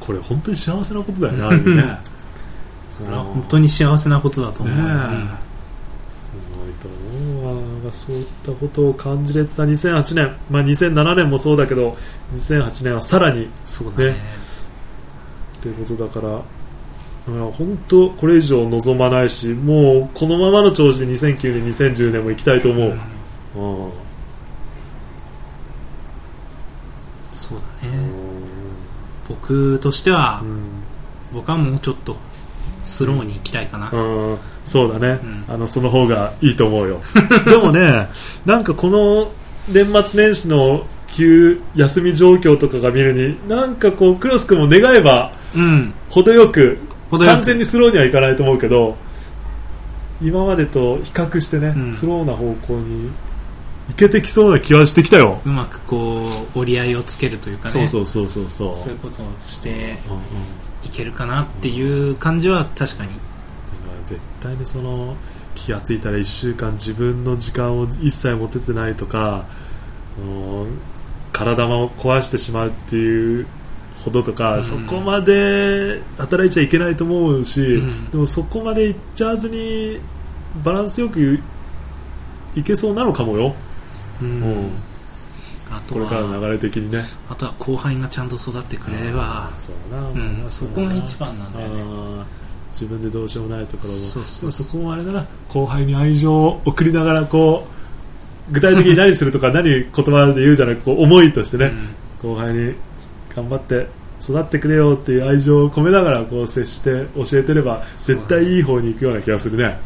[0.00, 1.98] これ本当に幸せなことだよねね。
[2.90, 4.82] それは本当に幸せなことだと思う、ね
[6.08, 6.10] え。
[6.10, 7.50] すごいと思
[7.82, 7.92] うわ。
[7.92, 11.96] そういったことを感じれてた2008年、まあ、2007年もそうだけど
[12.34, 14.06] 2008年はさらにそうだね。
[14.12, 14.16] ね
[15.58, 16.42] っていうことだから
[17.28, 22.98] うん本当これ以上望まないしもうこのままの調子で2009年2010年も行きたいと思う、
[23.56, 24.05] うん
[27.48, 27.94] そうだね。
[29.28, 30.60] 僕としては、うん。
[31.32, 32.16] 僕はもうちょっと
[32.84, 34.38] スローに行きたいかな、うん。
[34.64, 35.54] そうだね、うん。
[35.54, 37.00] あのその方がいいと思うよ。
[37.46, 38.08] でもね
[38.44, 39.30] なんかこの
[39.68, 45.92] 年末年始の休休み状況とかが見るになんかこうクロス君も願えばうん。
[46.10, 46.78] 程よく。
[47.10, 48.96] 完全にスローにはいかないと思うけど
[50.20, 51.92] 今までと比較してね、うん。
[51.92, 53.10] スローな方向に
[53.90, 57.70] いけてきそうな気はしてきたよ、うまくこう折り合いをつけるというかね。
[57.70, 58.74] そうそうそうそうそう。
[58.74, 60.22] そういうことをしてうんうん
[60.84, 63.10] いけるかなっていう感じは確かに。
[63.10, 63.18] だか
[63.98, 65.16] ら絶対にその
[65.54, 69.46] 気がついたら1週間自分の時間を一切持ててないとか
[70.18, 70.66] あの
[71.32, 73.46] 体を壊してしまうっていう
[74.04, 74.64] ほどとか、うん。
[74.64, 78.10] そこまで働いちゃいけないと思うし、うん。
[78.10, 79.98] でもそこまでいっちゃわずに
[80.62, 81.40] バランスよく
[82.54, 83.54] いけそうなのかもよ、
[84.22, 84.28] うん。
[84.28, 84.70] うん。
[85.70, 87.00] あとこれから流れ的にね。
[87.28, 89.50] あとは後輩がちゃんと育ってくれれば。
[89.58, 90.38] そうだな、うん。
[90.38, 92.24] まあそこが一番なんだよね
[92.72, 93.98] 自分でどうしようもないところも。
[93.98, 95.26] そうそうでもそこもあれだな。
[95.48, 101.72] 後輩に愛情を送りながらこう具体的に何するとか 何言葉で言うじゃなくこう思いとしてね、
[102.22, 102.74] 後輩に
[103.34, 103.88] 頑張って
[104.20, 109.78] 育ってくれよっていう愛情を込めながらこう接して教えてれば絶対いい方に行くような気がするね。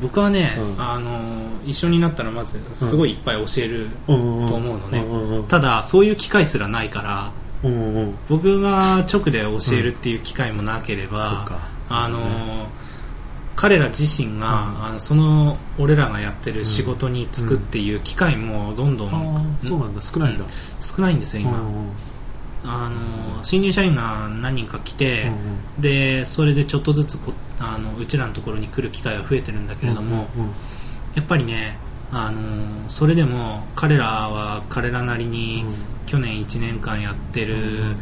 [0.00, 0.82] 僕はね、うん。
[0.82, 1.20] あの
[1.66, 5.04] 一緒になったらまずすごいいっぱい教える、と思うのね。
[5.48, 7.32] ただそういう機会すらないから
[7.62, 11.46] うん僕が直で教えるっていう機会もなければ、
[11.88, 12.68] あの
[13.56, 20.02] 彼ら自身が、あのその俺らがやってる仕事に就くっていう機会もどんどん、そうなんだ。
[20.02, 20.44] 少ないんだ、
[20.80, 21.58] 少ないんですよ今、
[22.64, 25.32] あの新入社員が何人か来て、
[25.80, 30.50] でそれでちょっとずつこあのうちらのところに来る機会は増えてるんだけれども、うんうん
[31.14, 31.76] やっぱりね
[32.12, 35.64] あのそれでも彼らは彼らなりに
[36.06, 37.96] 去年1年間やってる、うん。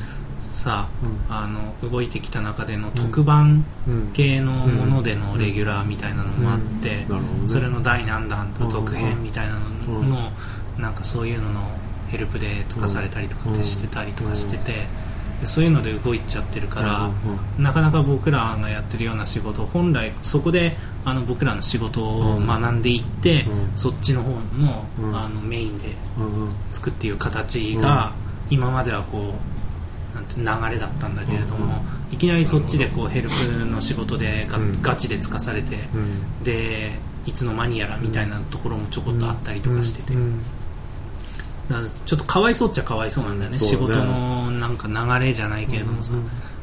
[0.53, 1.35] さうん。
[1.35, 4.13] あの動いてきた中での特番うん。
[4.13, 7.07] 系のものでのレギュラーみたいなのもあって、ね。
[7.47, 9.61] それの第何弾とか続編みたいなの
[10.01, 10.09] うん。
[10.09, 10.31] の、
[10.79, 11.61] なんかそういうのの
[12.09, 14.89] ヘルプでつかされたりとかってしてたりとかしてて、で
[15.45, 17.11] そういうので動いちゃってるから、
[17.59, 25.17] なかなか僕らがやってるような仕事本来そこであの僕らの仕事を学んでいって、うんそっちの方の,、うん。
[25.17, 25.89] あのメインで
[26.71, 28.13] つくっていう形が、
[28.49, 29.35] 今まではこ
[30.15, 34.47] うなんて流れだったんだけれども、いきなりそっちでこうヘルプの仕事で
[34.83, 36.43] ガ,、チでつかされて、うん。
[36.43, 36.93] で
[37.27, 40.15] いつの間にやらみたいなところもちょこっとあったりとかしてて、
[42.05, 43.59] ちょっとかわいそうっちゃかわいそうなんだよね。
[43.59, 43.65] ね。
[43.65, 46.15] 仕事のなんか流れじゃないけれどもさ、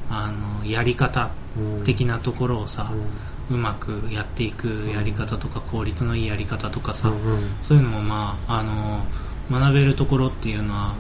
[0.10, 7.22] あのやり方うん的なところをさ、うんうまくやっていくやり方とか効率のいいやり方とかさ、うんうん。
[7.62, 9.04] そういうのも、まあ、あの
[9.52, 10.96] 学べるところっていうのは、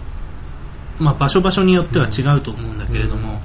[1.00, 3.40] まあ、場所場所によっては違うと思うんだけれども、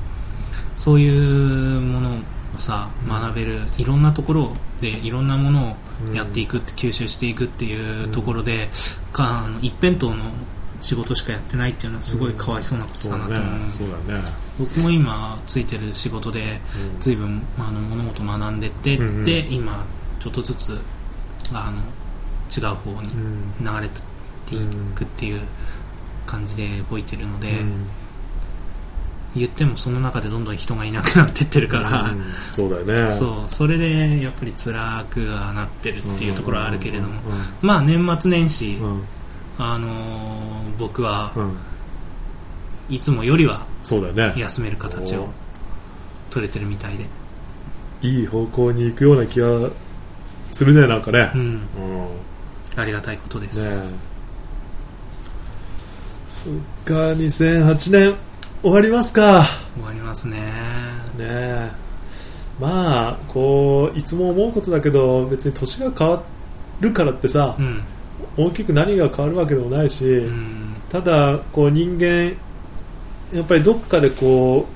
[0.77, 2.19] そういうものを
[2.59, 5.77] さ学べるいろんなところでいろんなもの
[6.11, 8.69] をやっていくって、吸収していくっていうところで、
[9.13, 10.33] か一辺倒の
[10.81, 14.25] 仕事しかやってないっていうのはすごいかわいそうなことそうだだなと思う、ねそうだね。
[14.59, 16.61] 僕も今ついてる仕事で
[16.93, 17.01] うん。
[17.01, 19.53] 随分あの物事学んでってって、うんうん。
[19.53, 19.87] 今
[20.21, 20.79] ちょっとずつ
[21.53, 21.79] あの
[22.57, 23.53] 違う方にうん。
[23.61, 24.59] 流れてい
[24.95, 25.41] くっていう
[26.27, 27.87] 感じで動いてるので、うん。
[29.37, 32.33] 言ってもその中でどんどん人がいなくなってってるから、うん。
[32.51, 33.11] そうだよね。
[33.11, 33.51] そう。
[33.51, 37.21] それでやっぱり辛くはなってるっていうところはあるけれども、
[37.63, 37.67] うん。
[37.67, 39.03] まあ年末年始、うん
[39.59, 41.57] あのー僕はうん。
[42.89, 44.41] いつもよりはそうだよね。
[44.41, 45.29] 休める形を
[46.31, 47.07] 取れてるみたいで、
[48.01, 49.71] いい方向に行くような気が
[50.53, 51.31] するねなんかね。
[51.35, 51.61] うん、うん。
[52.77, 54.09] ありがたいことです、ねえ。
[56.29, 56.53] そっ
[56.87, 58.15] か2008年
[58.63, 59.45] 終わりますか。
[59.75, 60.37] 終わりますね。
[60.39, 60.45] ね
[61.19, 61.71] え。
[62.61, 66.23] まあこういつも思うことだけど別に年が変わ
[66.81, 67.83] るからってさ、うん
[68.39, 70.75] 大きく何が変わるわけでもないし、うん。
[70.89, 72.33] ただこう人間
[73.35, 74.67] やっぱりどっかでこ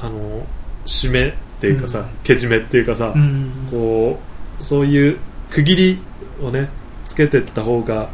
[0.00, 0.46] うあの
[0.86, 2.06] 締めっていうかさ、うん。
[2.22, 3.50] けじめっていうかさ、うん。
[3.70, 4.18] こ
[4.60, 5.18] うそういう
[5.50, 6.00] 区切り
[6.40, 6.68] をね
[7.04, 8.08] つけていった方が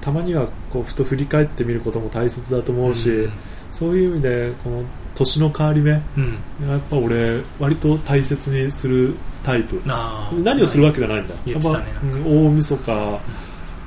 [0.00, 3.32] たまにはこうふと振り返ってみることも大切だと思うし、うん。
[3.70, 6.76] そういう意味でこの年の変わり目やうん。
[6.78, 9.80] っぱ俺割と大切にするタイプ。
[9.86, 13.20] 何をするわけじゃないんだ、ねやっぱうん大晦日。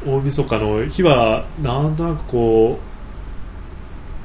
[0.05, 2.79] 大晦日の日はなんとなくこ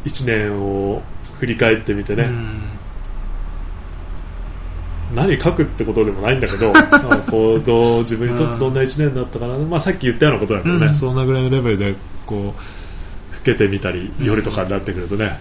[0.05, 1.03] う1年を
[1.39, 2.61] 振り返ってみてね、うん。
[5.15, 6.81] 何書くってことでもないんだけど ま
[7.13, 10.95] あこうどう自分にとってどんな1年だったかな、まあ、さっき言ったようなことだけどね、うん。
[10.95, 11.95] そんなぐらいのレベルで
[12.27, 15.39] こう老けてみたり夜とかになってくるとね、あ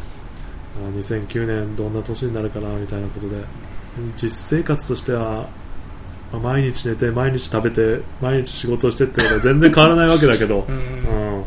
[0.99, 3.37] 2009年どんな年になるかなみたいなことで。
[4.15, 5.47] 実生活としては
[6.31, 10.75] まあ毎日寝て毎日食べて毎日仕事をしてってことは全然変わらないわけだけど、うん。
[10.75, 10.77] う
[11.41, 11.43] ん。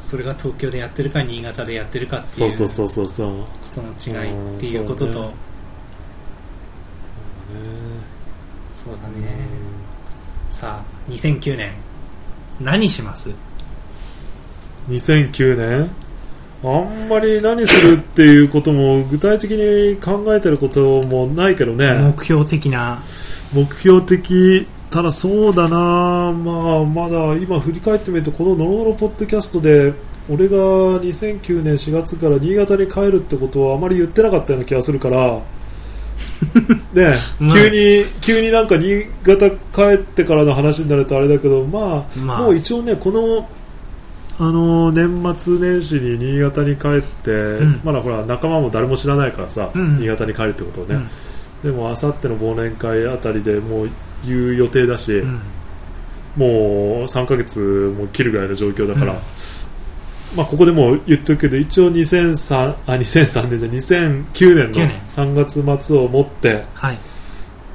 [0.00, 3.30] それが東京でやってるか新潟でやってるかっていうそうそうそうそう。
[3.30, 5.06] ことの違いっていうことと。
[5.06, 5.34] うんそうね。
[8.72, 9.36] そうだね。
[10.50, 11.72] さあ2009年。
[12.60, 13.30] 何します
[14.88, 16.03] ？2009年？
[16.64, 21.92] あんまり何するっていうことも具体的に考えてることもないけどね。
[21.94, 23.00] 目標的な。
[23.52, 29.92] 目標的ただそうだな、まあ、まだ今振り返ってみるとこの「のろのろポッドキャスト」で
[30.30, 35.40] 俺が2009年4月から新潟に帰るってことはあまり言ってなかったような気がするから。
[36.94, 42.42] ねまあ急に急になんか新潟帰ってからの話になるとあれだけど、まあ、まあ。
[42.42, 43.48] もう一応ねこの
[44.38, 47.30] あの年末年始に新潟に帰って、
[47.64, 47.80] ん。
[47.84, 51.08] まだほら仲間も誰も知らないからさ、うん新潟に帰るってことをね、うん。
[51.62, 53.90] でもあさっての忘年会あたりでもう
[54.26, 55.40] 言う予定だし、うん。
[56.36, 59.18] もう3ヶ月も切るぐらいの状況だから、うん。
[60.36, 64.90] まあ、ここでもう言っておくけど一応2003あ2003年じゃ2009年9の年。
[65.10, 66.98] 3月末をもって、はい。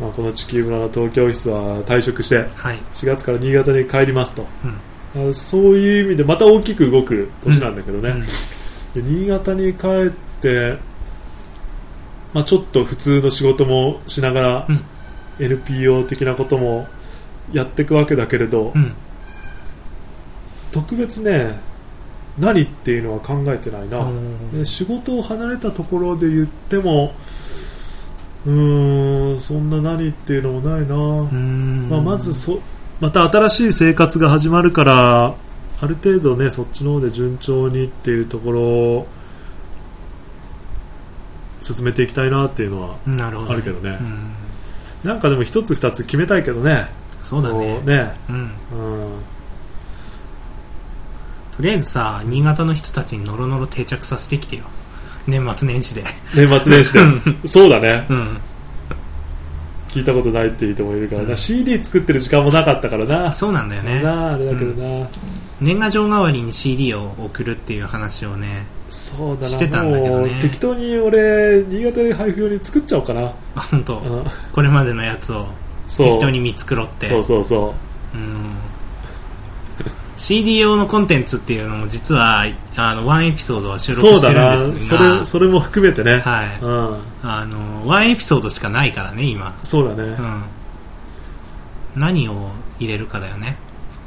[0.02, 2.78] まあ、この地球村の東京オフィスは退職してはい。
[2.94, 4.46] 4月から新潟に帰りますと、
[5.34, 8.22] そういう意味でまた大きく動く年なんだけどね、うん。
[8.22, 10.10] で新潟に帰っ
[10.42, 10.78] て、
[12.34, 14.82] まあ、ちょっと普通の仕事もしながら、うん。
[15.40, 16.88] NPO 的なことも
[17.54, 18.94] やっていくわけだけれど、うん。
[20.72, 21.60] 特別ね
[22.38, 24.52] 何っていうのは考えてないな、うん。
[24.52, 27.14] で仕事を離れたところで言っても
[28.46, 31.90] うーんそんな何っていうのもないな、うん。
[31.90, 32.62] まあ、まずそ
[33.00, 35.36] また新しい生活が始まるから
[35.82, 39.08] ある程度ねそっちの方で順調にっていうところを
[41.62, 42.98] 進めていきたいなっていうのは
[43.50, 43.98] あるけどね。
[44.02, 44.32] うん。
[45.04, 46.88] なんかでも一つ二つ決めたいけどね。
[47.22, 47.82] そうだね。
[47.82, 48.14] ね。
[48.30, 48.36] うん。
[48.38, 48.52] うん。
[51.56, 54.64] とりあえずさ新潟の人たちにノロノロ定着させてきてよ。
[55.28, 56.04] 年末年始で。
[56.34, 57.00] 年末年始で。
[57.46, 58.06] そうだね。
[58.10, 58.42] うん
[59.90, 61.38] 聞いたことないっていう人もいるからな、うん。
[61.38, 63.36] CD 作ってる時間もなかったからな。
[63.36, 64.02] そうなんだよね。
[64.02, 65.08] なああれだけどな、
[65.60, 69.48] 年賀状代わりに CD を送るっていう話をねそうだな。
[69.50, 70.40] してたんだけどね。
[70.42, 75.48] 適当に俺新潟で配布用に作っちゃおうかな、あ本当、うん、これまでのやつを
[75.88, 77.08] 適当に見繕って。
[77.08, 77.74] そうそうそ
[78.14, 78.52] うん
[80.20, 86.60] CD 用のコンテンツっていうのも実はあのワンエピソードは収う録してそうだるんですなそがれそれも含めてね、はい。
[86.62, 90.44] うん、あのワンエピソードしかないからね今、そうだね、うん、
[91.96, 93.56] 何を入れるかだよね。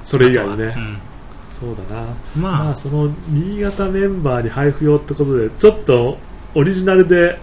[0.04, 0.86] それ以外にね、あとは。
[1.50, 2.02] そうだな。
[2.02, 6.18] うん、まあ、まあその新潟メンバーに配布用ってことでちょっと
[6.54, 7.38] オリジナルで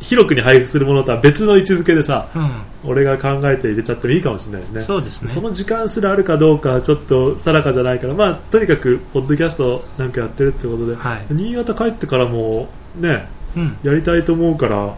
[0.00, 4.80] 広くに配布するものとは別の位置づけでさう俺が考えて入れちゃってもいいかもしれないですね。
[4.80, 5.28] ん、そうですね。
[5.28, 11.26] その時間すらあるかどうかはちょっと定かじゃないから、まあ、とにかくポッドキャストなんかやってるってことで、はい。
[11.30, 13.76] 新潟帰ってからもねうん。
[13.82, 14.96] やりたいと思うから、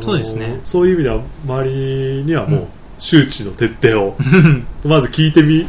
[0.00, 0.60] そうですね。
[0.64, 4.16] そういう意味では周りにはもう周知の徹底を、
[4.84, 5.66] まず聞いてみ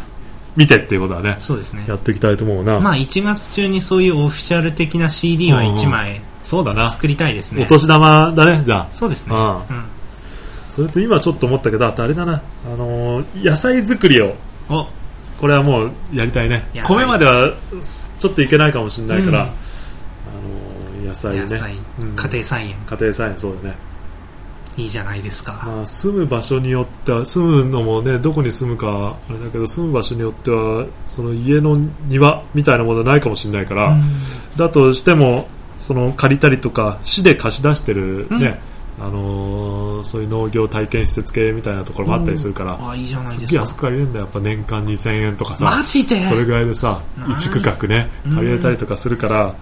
[0.55, 1.85] 見てっていうことはねそうですね。
[1.87, 6.89] やっていきたいと思うな、まあ1月中にそういうオフィシャル的な CD は1枚そうだな。
[6.89, 7.63] 作りたいですね。
[7.63, 8.87] お年玉だねじゃあ。
[8.93, 9.35] そうですね。
[9.35, 9.55] うん。
[9.55, 9.63] うん。
[10.69, 14.35] それと今ちょっと思ったけどあとあれだな、あのー野菜作りを。
[14.69, 14.87] お。
[15.39, 16.65] これはもうやりたいね。
[16.85, 17.53] 米までは
[18.19, 19.45] ちょっといけないかもしれないから、うん。
[19.45, 21.41] あのー野菜ね。
[22.15, 22.75] 家庭菜園。
[22.85, 23.75] 家庭菜園そうだね、
[24.77, 31.75] いいじゃないですか、まあ、住む場所によっては住むのもねどこに住むかあれだけど住む場所によってはその家の
[32.07, 34.03] 庭みたいなものはないかもしれないから、うん。
[34.55, 35.47] だとしても
[35.79, 38.59] その借りたりとか市で貸し出してるね、
[38.99, 43.47] あのーそういう農業体験施設系みたいなところもあったりするから、あいいじゃないですか。
[43.47, 44.25] げえ安く借りれるんだよ。
[44.25, 48.35] やっぱ年間2000円とかさそれぐらいでさ何一区画ねうん。
[48.35, 49.55] 借りれたりとかするから、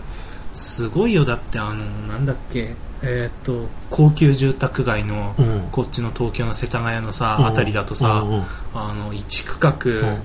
[0.53, 1.25] すごいよ。
[1.25, 2.75] だってあのなんだっけ？
[3.03, 5.67] えーっと高級住宅街の、うん。
[5.71, 7.45] こっちの東京の世田谷のさ、うん。
[7.45, 8.43] あたりだとさ、うんうん
[8.75, 10.21] あの一区画、ん。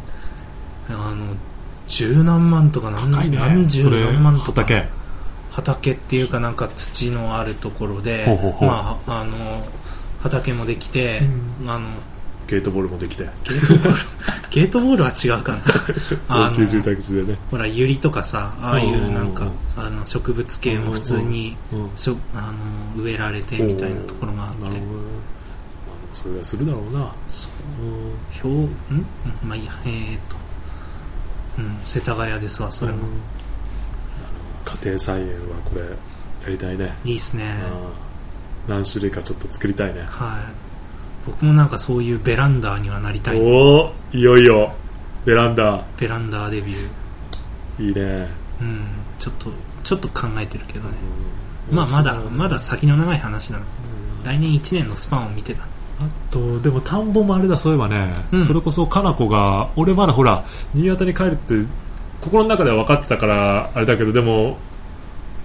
[0.91, 1.37] あの
[1.87, 3.39] 十何万とか何ね。
[3.39, 4.63] 何十何万とか。
[4.63, 4.89] 畑
[5.53, 8.69] 畑っていうかなんか土のあるところでほうほうほう。
[8.69, 9.37] まああの
[10.23, 11.21] 畑もできて、
[11.67, 11.89] あの
[12.47, 13.25] ゲートボールもできて。
[13.45, 13.99] ゲートボール
[14.51, 15.63] ゲートボールは違うかな。
[16.29, 19.47] あ 高級住の宅地でね、ほらユリとかさああいうなんか
[19.77, 21.91] うんあの植物系も普通にうん。
[21.97, 22.53] しょあ
[22.97, 24.63] の植えられてみたいなところがあって。
[24.65, 27.13] なるほどね、まあ、それはするだろうな。
[28.31, 28.59] ひょう、ん？
[28.63, 28.69] うん。
[29.49, 30.37] まあいいや、えーっと、
[31.59, 32.99] うん、世田谷ですわ、それも。
[32.99, 33.07] うん。
[33.07, 33.42] 家
[34.85, 35.89] 庭菜園はこれや
[36.49, 37.45] りたいね、いいっすね。
[37.45, 38.13] うん
[38.69, 41.27] 何種類かちょっと作りたいねはい。
[41.27, 43.41] 僕もなんかそういうベランダーにはなりたい。
[43.41, 44.73] おおいよいよ
[45.25, 47.89] ベランダベランダーデビュー。
[47.89, 48.29] いいね、
[48.61, 48.85] うん、
[49.19, 49.51] ちょっと、
[49.83, 50.97] ちょっと考えてるけどね。
[51.71, 53.79] うんまあまだ、まだ先の長い話なんです。
[53.85, 55.65] うん来年1年のスパンを見てた。
[55.65, 55.67] あ
[56.31, 61.55] とでも田んぼもあれだそういえばね、うんそれこそかな子が俺まだほら新潟に帰るって
[62.21, 64.57] 心の中では分かってたからあれだけどでも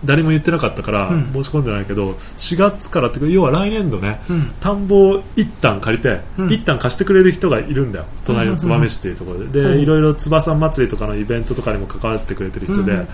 [0.05, 1.33] 誰も言ってなかったからうん。
[1.33, 4.51] 申し込んでないけど、4月からっていうか要は来年度ねうん。
[4.59, 6.51] 田んぼを一旦借りて、うん。
[6.51, 8.05] 一旦貸してくれる人がいるんだよ。
[8.25, 13.07] 隣の燕市っていうところで,、うんでいろいろ翼祭りとかのイベントとかにも関わってくれてる人で、うん。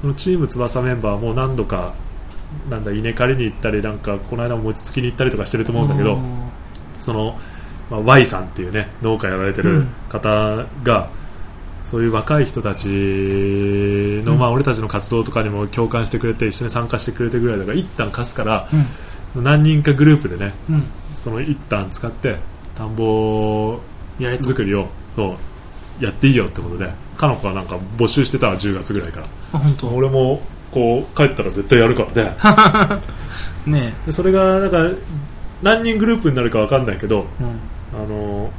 [0.00, 1.94] そのチーム翼メンバーも何度か
[2.70, 6.18] なんだ稲刈りに行ったりなんかこの間も餅つきに行ったりとかしてると思うんだけど、
[7.00, 7.38] その、
[7.90, 11.10] まあ、Y さんっていうね農家やられてる方が、
[11.88, 18.68] そういう若い人たちの、うんまあ、俺たちの活動とかにも共感してくれて一緒に参加してくれてぐらいだから一旦貸すから
[19.34, 19.42] うん。
[19.42, 20.84] 何人かグループでねうん。
[21.14, 22.36] その一旦使って
[22.74, 23.80] 田んぼ。
[24.42, 25.38] 作りをそ
[26.00, 29.88] うやっていいよってことでかの子はなんか募集してたわ10月ぐらいからあ、本当。
[29.88, 33.00] 俺もこう帰ったら絶対やるから
[33.66, 34.90] ね ねでそれがなんか
[35.62, 37.26] 何人グループになるか分かんないけど。
[37.94, 38.50] あの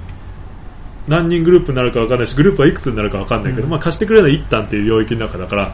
[1.10, 3.72] 何人グループになるか分かんないしグループはいくつになるか分かんないけど、うん。
[3.72, 5.74] まあ、貸してくれるのは一旦っていう領域の中だから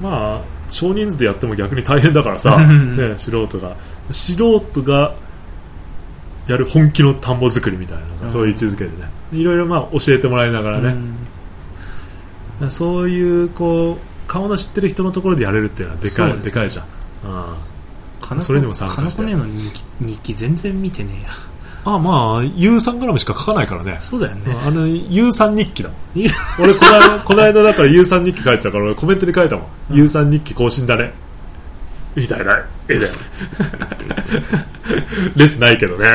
[0.00, 2.96] まあ少人数でやっても逆に大変だからさ、うん。
[2.96, 3.76] ね、素人が。
[4.10, 5.14] 素人が
[6.48, 9.08] やる本気の田んぼ作りみたいなそういう位置づけでね。
[9.32, 10.96] いろいろまあ教えてもらいながらね、
[12.62, 12.70] うん。
[12.70, 13.98] そういうこう
[14.28, 16.44] 顔の知ってる人のところでやれるっていうのはでかい,、ですね。
[16.44, 16.86] でかいじゃん、
[17.24, 19.22] うんそれにも参加して。
[19.22, 21.28] の日記日記全然見てねえや。
[21.88, 23.98] あまあ U さん絡みしか書かないからね。
[24.00, 24.56] そうだよね。
[24.66, 25.98] あの U さん日記だもん。
[26.60, 31.14] 俺この間 この間だから U さん日記書いてたから俺コメントに書いたもん、U さん日記更新だね。
[32.16, 32.60] みたいな。
[32.88, 33.18] 絵だよね
[35.36, 36.06] レスないけどね。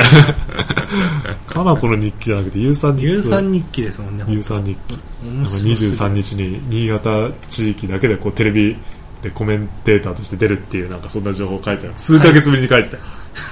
[1.48, 4.26] かなこの日記じゃなくて U さん日記有酸日記ですもんね。
[4.28, 5.00] U さん日記。
[5.26, 8.76] なんか面白すぎる23日に新潟地域だけでこうテレビ
[9.22, 11.94] でコメンテーターとして出るっていうなんかそんな情報を書いてある。
[11.96, 13.04] 数ヶ月ぶりに書いてたよ、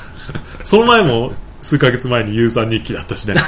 [0.65, 1.31] その前も
[1.61, 3.35] 数ヶ月前に U さん日記だったしね。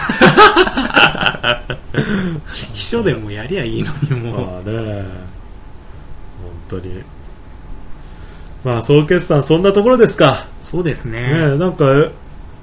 [2.73, 4.35] 秘書でもやりゃいいのにも。
[4.35, 4.45] う。
[4.45, 5.05] まあね。
[6.41, 7.03] 本当に。
[8.63, 10.45] まあ総決算そんなところですか。
[10.59, 11.21] そうですね。
[11.21, 11.85] ねなんか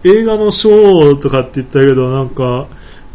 [0.05, 2.67] 映画のショーとかって言ったけどなんか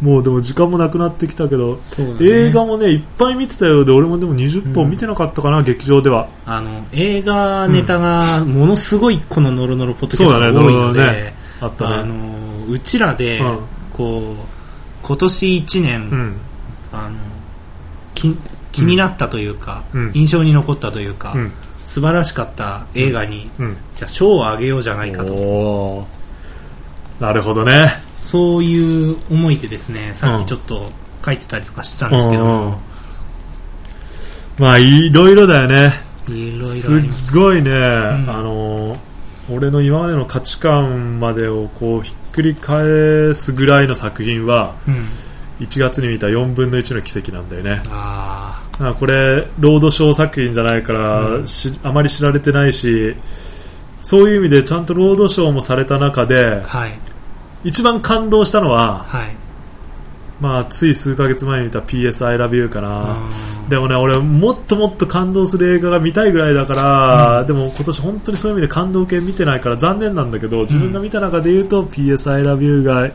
[0.02, 1.80] もうでも時間もなくなってきたけどね。
[2.20, 6.28] 映画もねいっぱい見てたようで俺もでも20本見てなかったかな、劇場では。
[6.44, 11.94] あの、映画ネタがものすごいこのノロノロポッドキャストが多いので、ノロノロねあったね。
[11.96, 12.14] あの、
[12.68, 13.58] うちらで、うん。
[13.92, 16.36] こう、今年1年、うん。
[16.92, 17.16] あの、
[18.14, 18.36] き
[18.72, 20.12] 気になったというか、うん。
[20.14, 21.52] 印象に残ったというか、うん。
[21.86, 23.76] 素晴らしかった映画に、うん。
[23.94, 25.32] じゃあ賞をあげようじゃないかと。
[25.32, 27.22] おー。
[27.22, 27.92] なるほどね。
[28.18, 30.90] そういう思いでですね、さっきちょっと
[31.24, 32.44] 書いてたりとかしてたんですけど。
[32.44, 32.50] うん。
[32.50, 32.80] うんも、
[34.58, 35.92] まあいろいろだよね。
[36.28, 37.34] いろいろあすっります。
[37.34, 37.74] ごいね、ん。
[37.74, 38.96] あの
[39.50, 44.94] 俺の今までの価値観までをこうひっくり返すぐらいの作品はうん。
[45.60, 53.14] 1月に見た4分の1の奇跡なんだよねああこれロードショー作品じゃないから、うんしあまり知られてないし
[54.02, 56.92] そういう意味でちゃんとロードショーもされた中であ、はい、
[57.62, 59.43] 一番感動したのは、はい。
[60.40, 73.10] まあ、つい数ヶ月前に見た PS I Love You かな、うんでもね、俺もっともっと感動する映画が見たいぐらいだから、でも今年本当にそういう意味で感動系見てないから残念なんだけど、自分が見た中で言うと PS I Love You が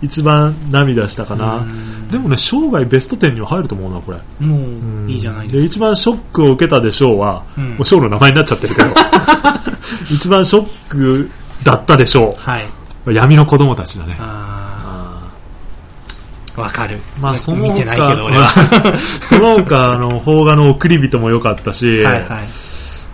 [0.00, 1.58] 一番涙したかな。
[1.58, 4.18] うんでもね、生涯ベスト10には入ると思うな、これ。
[4.44, 5.66] もうういいじゃないですか。
[5.66, 8.88] 一番ショックを受けたでしょうは、うんもうショーの名前になっちゃってるけど、
[10.12, 11.30] 一番ショック
[11.62, 12.64] だったでしょはい。
[13.06, 13.12] う。
[13.12, 14.16] 闇の子供たちだね。
[14.18, 14.59] あ、
[16.56, 16.98] わかる。
[17.20, 18.46] まあその他見てないけど俺は。
[18.46, 22.24] ーその他、あの、邦画の送り人も良かったし、はいはい。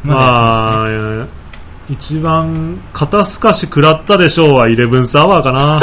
[0.03, 1.26] まあ、えー
[1.89, 5.80] 一番肩透かし食らったでしょうはイレブンスアワーかな。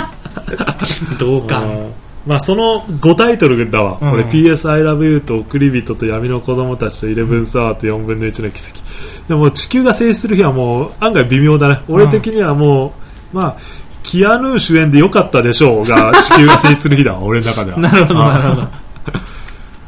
[1.18, 1.62] 同感。
[1.62, 1.94] うん
[2.26, 3.98] まあその5タイトルだわ。
[4.00, 8.80] うんこれ PS I Love You と送り人と闇の子供たちとイレブンスアワーと4分の1の奇跡。
[9.28, 11.80] でも地球が静止する日はもう案外微妙だね。
[11.86, 12.94] 俺的にはも
[13.32, 13.56] う、まあ、
[14.04, 17.78] キアヌー主演でよかったでしょうが 地球が成立する日だわ俺の中では。
[17.78, 18.60] なるほどあなるほど。
[18.62, 18.70] だか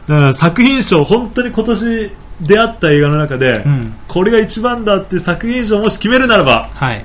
[0.09, 2.11] ら作品賞本当に今年
[2.41, 3.95] 出会った映画の中で、うん。
[4.09, 6.69] これが一番だって作品賞もし決めるならば。
[6.75, 7.05] はい。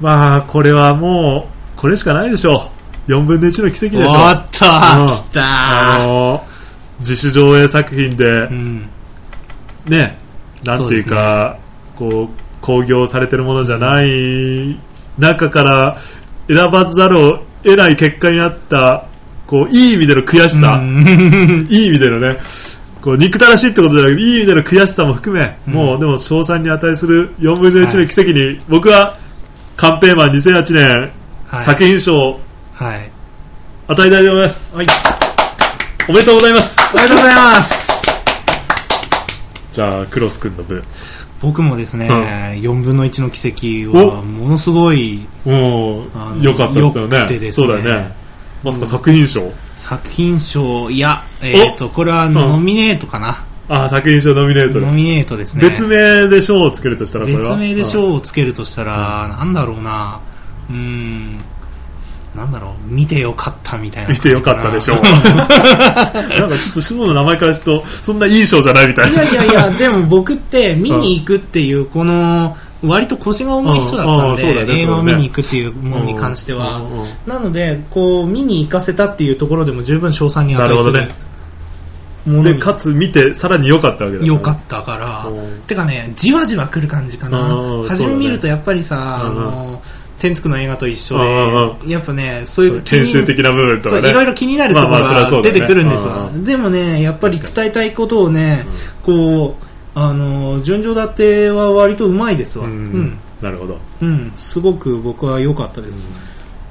[0.00, 2.70] まあこれはもうこれしかないでしょ
[3.08, 3.12] う。
[3.12, 4.22] 4分の1の奇跡でしょう。
[4.22, 5.06] おっとうん。
[5.06, 5.94] 来た。
[5.94, 6.54] あのー
[7.00, 8.88] 自主上映作品でうん。
[9.86, 10.16] ね
[10.64, 11.58] なんていうか
[11.96, 14.78] こう興行されてるものじゃない
[15.18, 15.98] 中から
[16.48, 19.06] 選ばざるを得ない結果になった
[19.46, 21.66] こういい意味での悔しさ、うん。
[21.70, 22.38] いい意味でのね。
[23.00, 25.74] こう憎たらしいってことじゃなくていい意味での悔しさも含め、うん。
[25.74, 29.16] もうでも賞賛に値する4分の1の奇跡に、僕は
[29.76, 31.10] カンペーマン2008年
[31.48, 31.62] はい。
[31.62, 32.40] 作品賞を
[32.74, 33.10] はい。
[33.88, 34.86] 与えたいと思います、はい。
[36.08, 36.96] おめでとうございます。
[36.96, 37.94] おめでとうございます。
[39.72, 40.82] じゃあクロス君の分
[41.44, 42.22] 僕もですね、うん。
[42.60, 47.38] 4分の1の奇跡はものすごい良かったですよね。
[47.38, 47.52] ね。
[47.52, 48.12] そうだよね。
[48.62, 54.86] まさか作品賞、作品賞いやえっ、とこれはノミネートかな、あ作品賞ノミネートで。
[54.86, 55.68] ノミネートですね。
[55.68, 57.40] 別名で賞をつけるとしたらこれは。
[57.40, 60.20] 別名で賞をつけるとしたら、なんだろうな。
[60.70, 61.38] うーん
[62.34, 64.98] なんだろう見てよかったみたいな見てよかったでしょう。
[65.02, 69.22] なんかちょっと賞の名前からするとそんないい賞じゃないみたいな。
[69.22, 76.78] いやいやいやでも僕って見に行くっていうこの割と腰が重い人だったんで映画を見に行くっていうものに関しては。
[76.78, 77.06] うんうんうん。
[77.26, 80.76] なのでこう見に行かせたっていうところでも十分賞賛に値する。
[80.76, 82.54] なるほどね。
[82.58, 84.28] かつ見てさらに良かったわけだね。
[84.28, 85.26] 良かったから。
[85.28, 85.60] うん。
[85.66, 87.54] てかねじわじわ来る感じかな。
[87.54, 89.34] うん初め見るとやっぱりさあうん。
[89.36, 89.73] の
[90.24, 94.08] 天竺の映画と一緒うんでやっぱねそういう研修的な部分とかね。
[94.08, 98.64] いろいろ気になるところが出てくるんですわ、うんでもねやっぱり伝えたいことをね、
[99.02, 102.76] こうあの順序立ては割とうまいですわ、ううん。
[103.02, 103.18] ん。
[103.42, 103.78] なるほど。
[104.00, 104.32] うん。
[104.34, 106.08] すごく僕は良かったです、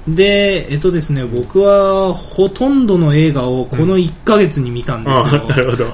[0.07, 5.85] でえっとですね僕はほとんどの映画をこの1ヶ月に見たんですあよ、なるほど。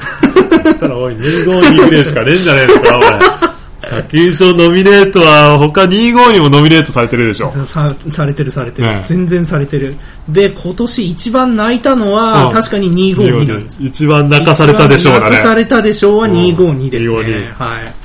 [0.64, 3.48] そしたらおい252ぐらいしかねえんじゃねえのか
[3.89, 7.51] 作品賞ノミネートは他25にもノミネートされてるでしょ。
[7.51, 9.95] さされてるされてる、うん全然されてる。
[10.27, 12.51] で今年一番泣いたのは、うん。
[12.51, 13.83] 確かに252なんです。
[13.83, 15.25] 一番泣かされたでしょうだね。
[15.31, 17.99] 泣かされたでしょうはうん252ですね、252はい。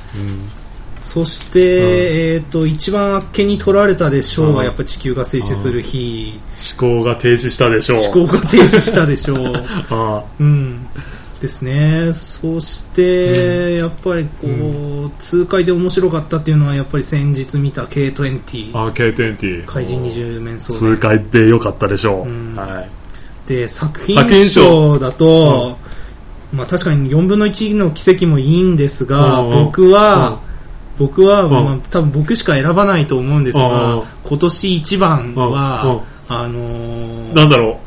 [1.03, 4.65] そして、えっ、と一番あっけに取られたでしょうはうん。
[4.65, 6.39] やっぱ地球が静止する日。
[6.79, 7.97] 思考が停止したでしょう。
[7.99, 9.63] 思考が停止したでしょう。
[9.91, 10.23] あ。
[10.39, 10.87] うん
[11.39, 12.13] ですね。
[12.13, 14.47] そして、やっぱりこ
[15.07, 22.55] う、痛快で面白かったっていうのはやっぱり先日見た K20 あ K20 怪人二十面相痛快で良かったでしょう、うん。
[22.55, 22.89] はい。
[23.47, 24.63] で作作品品賞。
[24.63, 25.77] 賞だと、
[26.53, 29.65] まあ、確かに4分の1の奇跡もいいんですが、うんうん。
[29.65, 30.39] 僕は、
[30.97, 31.51] 僕は、ん。
[31.51, 34.07] まあ、多分僕しか選ばないと思うんですが、うんうん。
[34.23, 36.01] 今年一番は、うんうん。
[36.27, 37.79] あのーなんだろ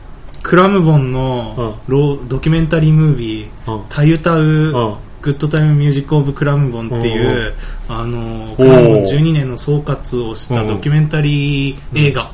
[0.49, 4.73] クラムボンのロードキュメンタリームービーう、うん「たゆたう、うん。
[5.21, 7.53] Good Time Music of クラムボン」っていう、
[7.87, 12.31] あのクラムボン12年の総括をしたドキュメンタリー映画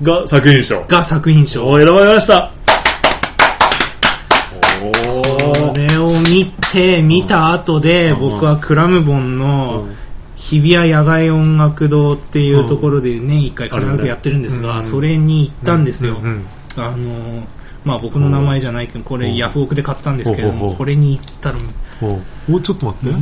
[0.00, 0.84] が作品賞。
[0.84, 2.50] が作品賞、お選ばれました。
[4.82, 8.20] おこれを見て見た後でうん。
[8.20, 9.86] 僕はクラムボンの
[10.34, 16.18] 日比谷野外音楽堂っていうところで年1回必ずやってるんですがそれに行ったんですよ
[16.82, 17.42] あの
[17.84, 21.58] まあ僕の名前じゃないけどこれヤフオクで買ったんですけれどもこれに行ったら
[22.02, 23.16] おおちょっと待って。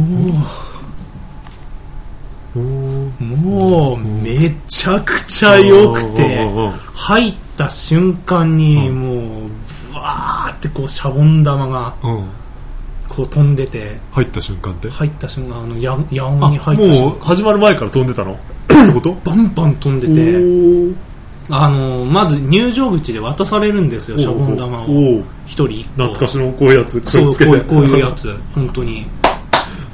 [2.55, 6.47] おもうめちゃくちゃ良くて
[6.95, 9.15] 入った瞬間にも
[9.47, 9.49] う
[9.93, 12.29] ブワーってこうシャボン玉がうん。
[13.09, 14.89] こう飛んでて入った瞬間って？
[14.89, 17.11] 入った瞬間あのや野あ音に入った瞬間。
[17.11, 18.33] もう始まる前から飛んでたの？
[18.65, 19.13] ってこと？
[19.25, 20.13] バンバン飛んでて
[21.55, 25.23] あのまず入場口で渡されるんですよシャボン玉を。
[25.45, 25.91] 一人一個。
[26.05, 29.05] 懐かしのこういうやつこそうこういうこういうやつ本当に。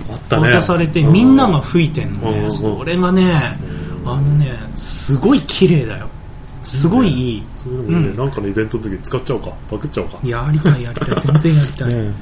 [0.08, 0.52] あったね。
[0.52, 3.24] 渡されてみんなが吹いてんのうんねそれがね
[4.06, 6.08] あのねすごい綺麗だよ。
[6.62, 7.42] すごいいい。
[7.56, 8.08] それでもね。
[8.10, 8.16] うん。
[8.16, 9.52] なんかのイベントの時に使っちゃおうか。
[9.68, 10.18] パクっちゃおうか。
[10.22, 11.20] やりたいやりたい。
[11.20, 11.92] 全然やりたい。
[11.92, 12.14] うん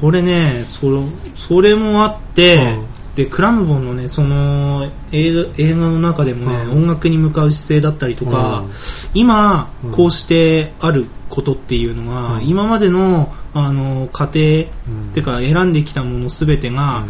[0.00, 1.02] これねそれ
[1.34, 6.82] それもあって、うんでクラムボンのねその映画映画の中でもね、うん。
[6.84, 8.70] 音楽に向かう姿勢だったりとか、うん。
[9.12, 9.90] 今うん。
[9.90, 12.48] こうしてあることっていうのは、うん。
[12.48, 15.12] 今までのあの家庭、うん。
[15.14, 17.06] てか選んできたものすべてが、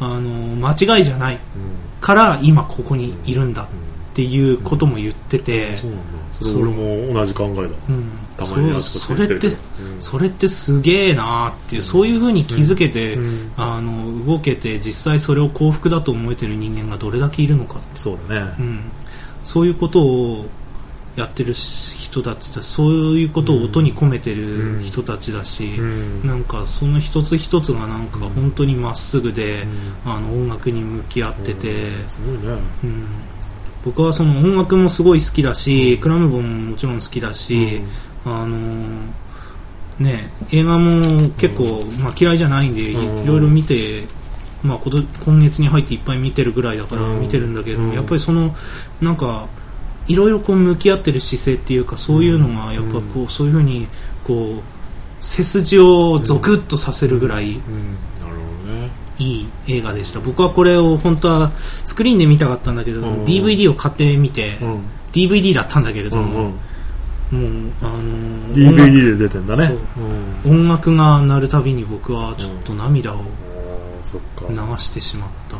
[0.00, 0.30] あの
[0.68, 1.40] 間違いじゃないうん
[2.02, 3.66] から今ここにいるんだっ
[4.12, 5.78] ていうことも言ってて、
[6.40, 7.62] それ俺も同じ考えだ。
[7.62, 8.10] うん。
[8.36, 9.56] たまにそそれって、うん。
[10.00, 13.52] それってすげえなっていうそういうふうに気づけて、うん。
[13.56, 18.54] あの動けて実際それを幸福だと思えてる人間がどれだけいるのかそうだね。
[18.60, 18.80] うん、
[19.42, 20.46] そういうことを
[21.16, 26.26] やってる人たちだそういうことを音に込めてる人たちだし、うん。
[26.26, 29.62] なんかその一つ一つがなんか本当にまっすぐで、
[30.04, 30.12] うん。
[30.12, 32.60] あの音楽に向き合ってて、すごいね。
[32.84, 33.06] うん
[33.84, 37.80] 僕はその音楽もすごい好きだし、クラムボンももちろん好きだし、
[38.24, 39.28] あのー
[40.00, 42.94] ね、映画も結構、まあ、嫌いじゃないんで、い
[43.26, 44.04] ろいろ見て、
[44.62, 47.20] まあ、こと今月に入っていっぱい見てるぐらいだからうん。
[47.20, 47.92] 見てるんだけど、うん。
[47.92, 48.54] やっぱりその
[49.00, 49.48] なんか
[50.06, 53.88] いろいろこう向き合ってる姿勢っていうかそういうのがやっぱこう、そういうふうに
[54.24, 54.62] こう
[55.20, 57.60] 背筋をゾクッとさせるぐらい
[59.18, 60.20] いい映画でした。
[60.20, 63.24] 僕はこれを本当はスクリーンで見たかったんだけど、うん。
[63.24, 64.80] DVD を買ってみて、うん。
[65.12, 66.52] DVD だったんだけれども、
[67.32, 67.64] うんうん。
[67.64, 69.74] もうあのー DVD で出てんだね。
[70.46, 73.18] 音楽が鳴るたびに僕はちょっと涙を
[74.48, 75.56] 流なるしてしまった、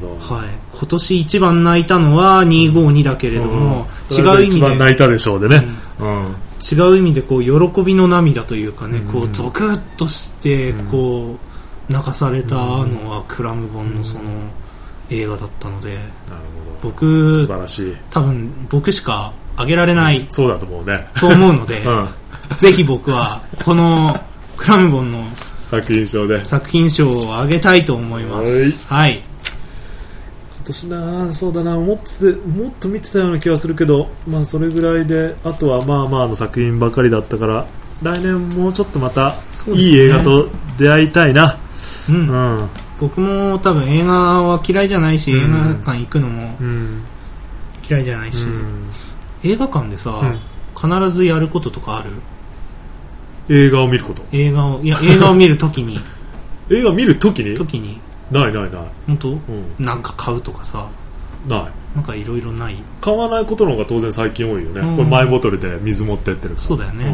[0.00, 0.16] ほど。
[0.18, 5.64] はい、今年一番泣いたのは252だけれども、それが一違う意味で番泣いたでしょうでね。
[6.00, 6.36] うん。
[6.60, 9.12] 違う意味でこう喜びの涙というかね、うん。
[9.12, 10.86] こうゾクッとしてうん。
[10.86, 11.53] こう
[11.88, 14.24] 泣かされたのはクラムボンのその
[15.10, 16.02] 映画だったのでなる
[16.80, 16.90] ほど。
[16.90, 17.96] 僕素晴らしい。
[18.10, 21.06] 多分僕しかあげられないそうだと思うね。
[21.18, 22.08] と思うので、うん。
[22.56, 24.18] ぜひ僕はこの
[24.56, 25.24] クラムボンの
[25.60, 26.44] 作品賞で。
[26.44, 28.88] 作品賞をあげたいと思います。
[28.88, 29.20] はい。
[30.56, 37.66] 今年なそうだなもっともっと見てたような気がするけどまあそれぐらいであとはまあまあの作品ばかりだったから
[38.02, 39.34] 来年もうちょっとまた
[39.74, 41.58] いい映画と出会いたいな
[42.10, 42.28] うん。
[42.28, 42.68] うん
[43.00, 45.38] 僕も多分映画は嫌いじゃないし、うん。
[45.40, 47.02] 映画館行くのもうん。
[47.88, 48.46] 嫌いじゃないし、
[49.42, 50.38] 映画館でさ、うん。
[51.00, 52.10] 必ずやることとかある？
[53.48, 54.22] 映画を見ること？
[54.32, 56.00] 映画を、いや、映画を見るときに、
[56.70, 57.54] 映画見るときに？
[57.54, 58.70] 時に、ないないない、
[59.06, 59.28] 本当？
[59.32, 59.38] うん、
[59.78, 60.86] なんか買うとかさ、
[61.48, 61.64] ない。
[61.94, 62.76] なんかいろいろない？
[63.02, 64.96] 買わないことの方が当然最近多いよね、うん。
[64.96, 66.54] これマイボトルで水持ってってるか。
[66.54, 67.04] らそうだよね。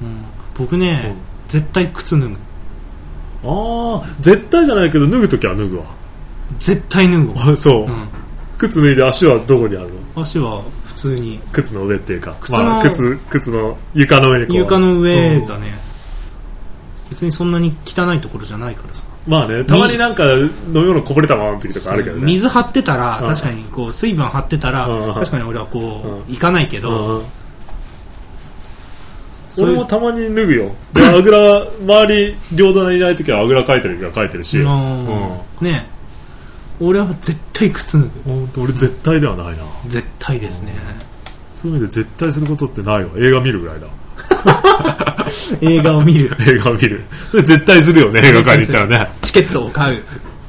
[0.00, 0.18] うん。
[0.56, 1.16] 僕ね、
[1.48, 2.36] 絶対靴脱ぐ。
[3.44, 5.84] うん、ああ絶対じゃないけど脱ぐときは脱ぐわ。
[6.58, 7.52] 絶対脱ぐわ。
[7.52, 7.88] あそう、う
[8.58, 10.20] 靴脱いで足はどこにあるの？
[10.20, 10.22] ん。
[10.22, 11.40] 足は普通に。
[11.52, 12.36] 靴の上っていうか。
[12.40, 14.56] 靴のまあ、靴靴の床の上にこう。
[14.56, 15.78] 床の上だね。
[17.10, 19.06] 別にそんなに汚いところじゃないからさ。
[19.06, 22.24] うんまあねたまになんか飲み物こぼれたままの時とかあるけどね。
[22.24, 23.26] 水張ってたら、うん。
[23.26, 25.14] 確かにこう水分張ってたら、うん。
[25.14, 27.22] 確かに俺はこう、う行かないけど、
[29.58, 30.74] 俺もたまに脱ぐよ。
[30.94, 34.58] であぐら周り両隣にいない時はあぐらかいてる時はかいてるし。
[34.58, 35.06] うん。
[35.06, 35.38] うん。
[35.60, 35.86] ね
[36.80, 38.10] 俺は絶対靴脱ぐ。
[38.24, 39.64] 本当俺絶対ではないな。
[39.86, 40.74] 絶対ですね、
[41.54, 43.10] そういう意味で絶対することってないわ。
[43.16, 43.86] 映画見るぐらいだ。
[45.60, 46.34] 映画を見る。
[46.40, 47.04] 映画を見る。
[47.28, 49.08] それ絶対するよね映画館に行ったらね。
[49.22, 50.02] チケットを買う。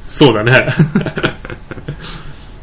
[0.07, 0.67] そうだね。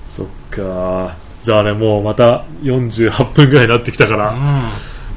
[0.07, 1.15] そっか。
[1.43, 4.37] じゃあねもうまた48分ぐらいになってきたから、う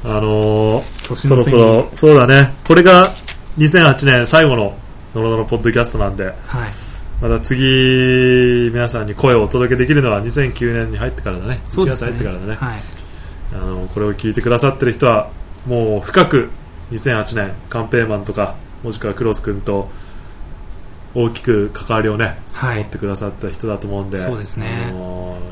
[0.04, 2.52] あのーそろそろそうだね。
[2.66, 3.06] これが
[3.58, 4.76] 2008年最後の
[5.14, 6.24] のろのろポッドキャストなんで。
[6.24, 6.36] んはい。
[7.22, 11.60] また次皆さんに声をお届けできるのは2009年に入ってからだね。
[11.64, 12.54] 1月入ってからだね。
[12.54, 12.80] はい。
[13.54, 15.30] あのこれを聞いてくださってる人は
[15.66, 16.50] もう深く
[16.90, 19.88] 2008年カンペーマンとかもしくはクロス君と
[21.14, 22.78] 大きく関わりをね、はい。
[22.78, 24.92] 持ってくださった人だと思うんでそうですね。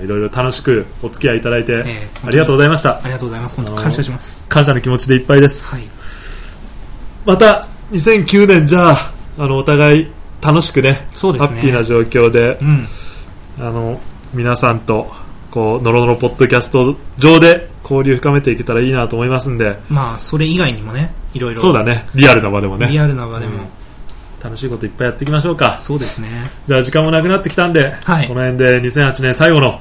[0.03, 2.09] いろいろ楽しくお付き合いいただいて、ええ。
[2.27, 2.99] ありがとうございました。
[2.99, 3.57] ありがとうございます。
[3.57, 4.49] 本当感謝します。
[4.49, 5.85] 感謝の気持ちでいっぱいです、はい。
[7.25, 10.11] また2009年じゃああのお互い
[10.41, 11.49] 楽しくねそうですね。
[11.49, 12.87] ハッピーな状況でうん。
[13.61, 14.01] あの
[14.35, 15.13] 皆さんと
[15.51, 19.79] こうノロノロポッドキャスト上で交流深めていけたらいいなと思いますんで。
[19.89, 21.61] まあそれ以外にもねいろいろ。
[21.61, 22.07] そうだね。
[22.15, 22.89] リアルな場でもね。
[22.89, 23.53] リアルな場でも、
[24.43, 25.79] 楽しいこといっぱいやっていきましょうか。
[25.79, 26.29] そうですね。
[26.67, 28.29] じゃあ時間もなくなってきたんで、はい。
[28.29, 29.81] この辺で2008年最後の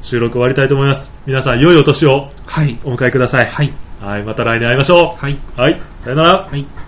[0.00, 1.18] 収録終わりたいと思います。
[1.26, 2.30] 皆さん良いお年を。
[2.46, 2.78] はい。
[2.84, 3.46] お迎えください。
[3.46, 3.72] はい。
[4.02, 6.28] はいまた来年会いましょはい、うはいさよなら。
[6.50, 6.81] はい